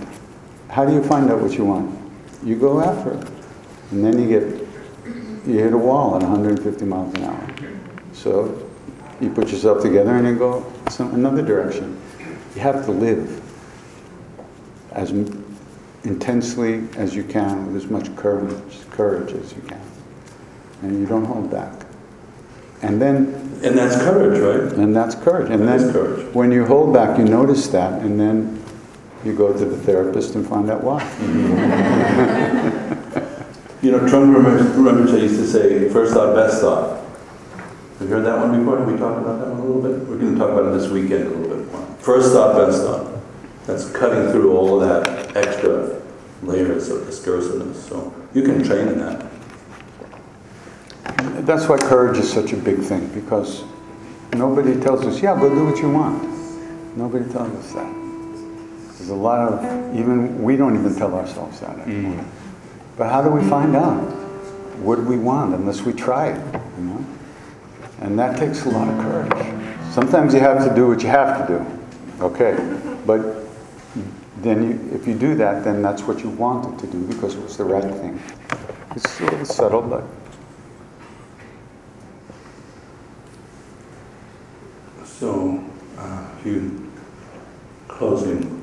[0.71, 1.97] how do you find out what you want?
[2.43, 3.27] You go after it.
[3.91, 4.67] And then you get,
[5.45, 7.47] you hit a wall at 150 miles an hour.
[8.13, 8.67] So
[9.19, 11.99] you put yourself together and you go some, another direction.
[12.55, 13.37] You have to live
[14.93, 15.11] as
[16.03, 19.81] intensely as you can with as much courage, courage as you can.
[20.83, 21.85] And you don't hold back.
[22.81, 24.73] And then And that's courage, right?
[24.79, 25.51] and that's courage.
[25.51, 26.33] And That then courage.
[26.33, 28.60] when you hold back, you notice that, and then
[29.23, 31.01] you go to the therapist and find out why.
[33.81, 34.43] You know, Trungpa
[34.75, 36.99] Rinpoche used to say, first thought, best thought.
[37.97, 38.77] Have you heard that one before?
[38.77, 40.07] Have we talked about that one a little bit?
[40.07, 41.83] We're going to talk about it this weekend a little bit more.
[41.97, 43.11] First thought, best thought.
[43.65, 45.99] That's cutting through all of that extra
[46.43, 47.77] layers of discursiveness.
[47.89, 49.25] So you can train in that.
[51.47, 53.63] That's why courage is such a big thing, because
[54.33, 56.21] nobody tells us, yeah, go do what you want.
[56.95, 58.00] Nobody tells us that.
[59.01, 62.23] There's a lot of, even, we don't even tell ourselves that anymore.
[62.97, 63.99] But how do we find out
[64.77, 67.05] what do we want unless we try it, you know?
[68.01, 69.91] And that takes a lot of courage.
[69.91, 72.55] Sometimes you have to do what you have to do, okay?
[73.07, 73.43] But
[74.37, 77.41] then you, if you do that, then that's what you wanted to do because it
[77.41, 78.21] was the right thing.
[78.95, 80.03] It's a little subtle, but
[85.03, 85.63] So,
[85.97, 86.91] uh, a few
[87.87, 88.60] closing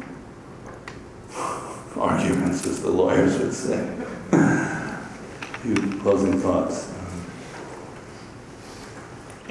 [2.01, 3.95] arguments, as the lawyers would say.
[5.63, 6.93] Few closing thoughts.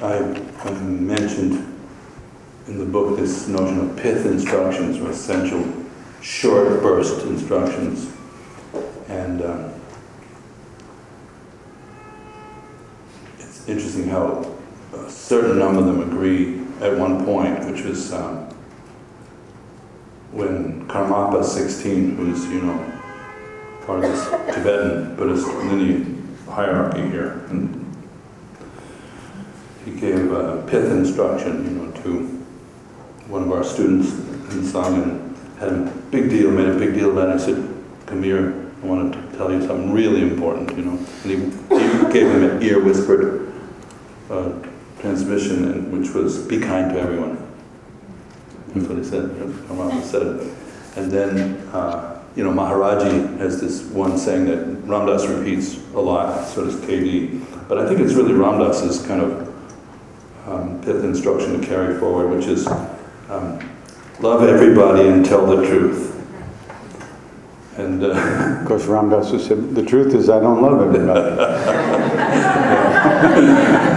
[0.02, 0.18] I,
[0.64, 1.76] I mentioned
[2.68, 5.66] in the book this notion of pith instructions, or essential
[6.22, 8.12] short burst instructions.
[9.08, 9.74] And um,
[13.40, 14.56] it's interesting how
[14.94, 18.50] a certain number of them agree at one point, which was um,
[20.32, 23.02] when Karmapa 16, who's, you know,
[23.86, 26.08] part of this Tibetan Buddhist lineage
[26.48, 27.96] hierarchy here, and
[29.86, 32.26] he gave a pith instruction, you know, to
[33.28, 37.12] one of our students in Sangha and had a big deal, made a big deal
[37.12, 37.42] about it.
[37.42, 37.76] I said,
[38.06, 41.06] come here, I want to tell you something really important, you know.
[41.24, 43.52] And he, he gave him an ear whispered
[44.30, 44.54] uh,
[45.00, 47.47] transmission, and, which was be kind to everyone.
[48.80, 49.30] That's what he said.
[49.70, 50.54] Ramana said it.
[50.96, 54.58] And then, uh, you know, Maharaji has this one saying that
[54.88, 57.44] Ram Dass repeats a lot, so does KD.
[57.68, 59.48] But I think it's really Ram Dass's kind of
[60.48, 62.68] um, pith instruction to carry forward, which is
[63.30, 63.60] um,
[64.20, 66.14] love everybody and tell the truth.
[67.78, 71.36] And uh, Of course, Ram Dass would say, the truth is I don't love everybody.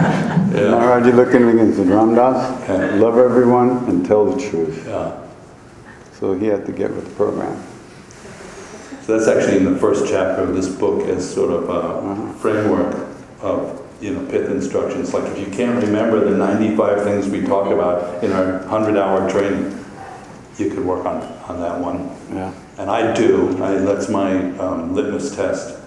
[0.65, 2.95] yeah, Maharaji looked at me and said, Ram Dass, Yeah.
[2.97, 4.85] love everyone and tell the truth.
[4.87, 5.13] yeah.
[6.19, 7.57] So he had to get with the program.
[9.03, 12.95] So that's actually in the first chapter of this book as sort of a framework
[13.41, 15.13] of you know pith instructions.
[15.15, 19.83] Like if you can't remember the 95 things we talk about in our 100-hour training,
[20.59, 22.11] you could work on on that one.
[22.35, 22.53] Yeah.
[22.79, 23.63] And I do.
[23.65, 25.79] I, that's my um, litmus test.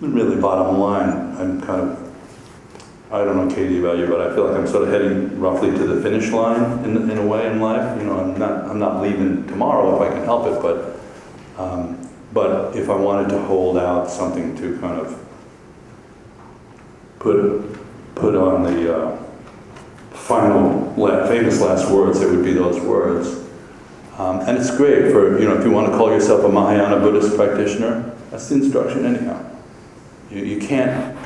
[0.00, 2.09] Really, bottom line, I'm kind of.
[3.12, 5.70] I don't know, KD, about you, but I feel like I'm sort of heading roughly
[5.70, 7.98] to the finish line in, in a way in life.
[7.98, 8.68] You know, I'm not.
[8.68, 11.00] I'm not leaving tomorrow if I can help it, but.
[11.60, 15.18] Um, but if I wanted to hold out something to kind of
[17.18, 17.76] put
[18.14, 19.16] put on the uh,
[20.12, 23.48] final la- famous last words, it would be those words.
[24.18, 27.00] Um, and it's great for, you know, if you want to call yourself a Mahayana
[27.00, 29.42] Buddhist practitioner, that's the instruction anyhow.
[30.30, 31.16] You, you can't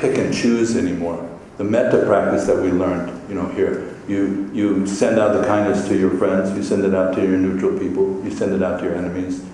[0.00, 1.28] pick and choose anymore.
[1.56, 5.86] The metta practice that we learned, you know, here, you, you send out the kindness
[5.88, 8.78] to your friends, you send it out to your neutral people, you send it out
[8.80, 9.44] to your enemies.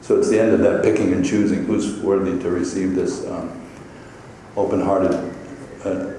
[0.00, 3.60] So it's the end of that picking and choosing who's worthy to receive this um,
[4.56, 5.34] open-hearted
[5.84, 6.12] uh,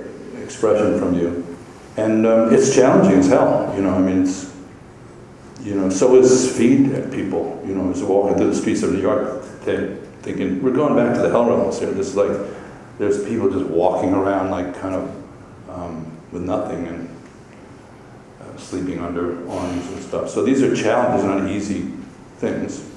[0.44, 1.58] expression from you.
[1.96, 4.54] And um, it's challenging as hell, you know, I mean, it's,
[5.62, 7.62] you know, so is feed people.
[7.66, 9.44] You know, as walking through the streets of New York,
[10.22, 11.92] thinking we're going back to the hell realms here.
[11.92, 12.32] This is like
[12.98, 17.10] there's people just walking around like kind of um, with nothing and
[18.42, 20.30] uh, sleeping under awnings and stuff.
[20.30, 21.94] So these are challenges, not easy
[22.38, 22.90] things.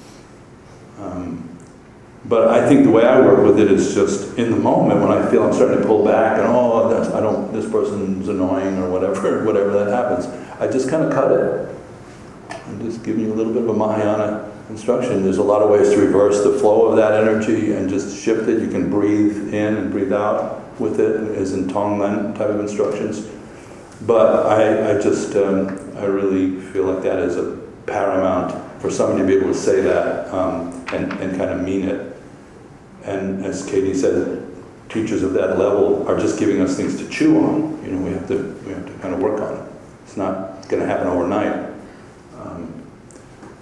[0.99, 1.47] Um,
[2.25, 5.11] but I think the way I work with it is just in the moment when
[5.11, 8.89] I feel I'm starting to pull back and oh, I don't, this person's annoying or
[8.89, 10.25] whatever, whatever that happens.
[10.59, 11.75] I just kind of cut it.
[12.67, 15.23] I'm just giving you a little bit of a Mahayana instruction.
[15.23, 18.47] There's a lot of ways to reverse the flow of that energy and just shift
[18.47, 18.61] it.
[18.61, 23.27] You can breathe in and breathe out with it, as in Tonglen type of instructions.
[24.07, 25.67] But I, I just, um,
[25.97, 29.81] I really feel like that is a paramount for somebody to be able to say
[29.81, 32.15] that um, and, and kind of mean it.
[33.03, 34.47] And as KD said,
[34.89, 37.83] teachers of that level are just giving us things to chew on.
[37.83, 39.71] You know, we have to, we have to kind of work on it.
[40.03, 41.70] It's not going to happen overnight.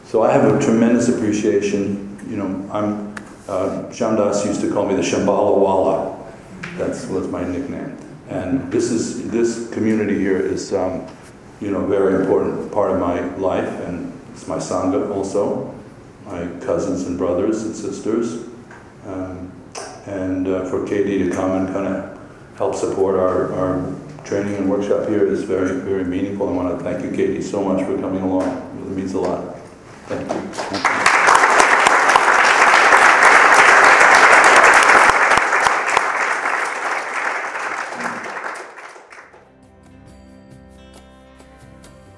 [0.09, 2.17] So I have a tremendous appreciation.
[2.27, 3.13] You know, I'm
[3.47, 6.17] uh, Ram Dass used to call me the Shambhala Walla.
[6.77, 7.95] That was my nickname.
[8.27, 11.05] And this is this community here is, um,
[11.61, 15.75] you know, very important part of my life, and it's my sangha also,
[16.25, 18.47] my cousins and brothers and sisters,
[19.05, 19.51] um,
[20.07, 22.19] and uh, for KD to come and kind of
[22.57, 23.95] help support our, our
[24.25, 26.49] training and workshop here is very, very meaningful.
[26.49, 28.57] I want to thank you, KD, so much for coming along.
[28.87, 29.58] It means a lot.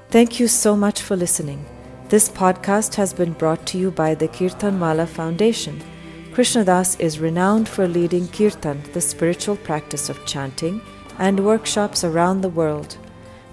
[0.10, 0.48] Thank you.
[0.48, 1.66] So much for listening.
[2.08, 5.82] This podcast has been brought to you by the Kirtanwallah Foundation.
[6.32, 10.80] Krishna Das is renowned for leading kirtan, the spiritual practice of chanting,
[11.20, 12.98] and workshops around the world.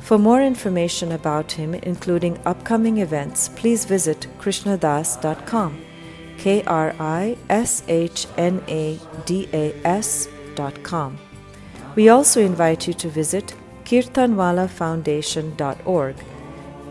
[0.01, 5.85] For more information about him, including upcoming events, please visit krishnadas.com.
[6.39, 11.19] K R I S H N A D A S.com.
[11.95, 13.55] We also invite you to visit
[13.85, 16.17] kirtanwallahfoundation.org.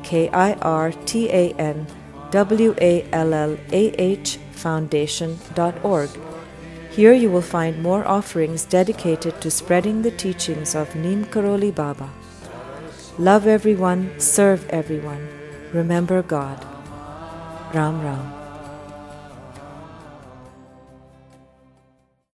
[0.03, 1.87] K I R T A N
[2.31, 6.09] W A L L A H Foundation.org.
[6.91, 12.09] Here you will find more offerings dedicated to spreading the teachings of Neem Karoli Baba.
[13.19, 15.27] Love everyone, serve everyone,
[15.73, 16.63] remember God.
[17.73, 18.36] Ram Ram.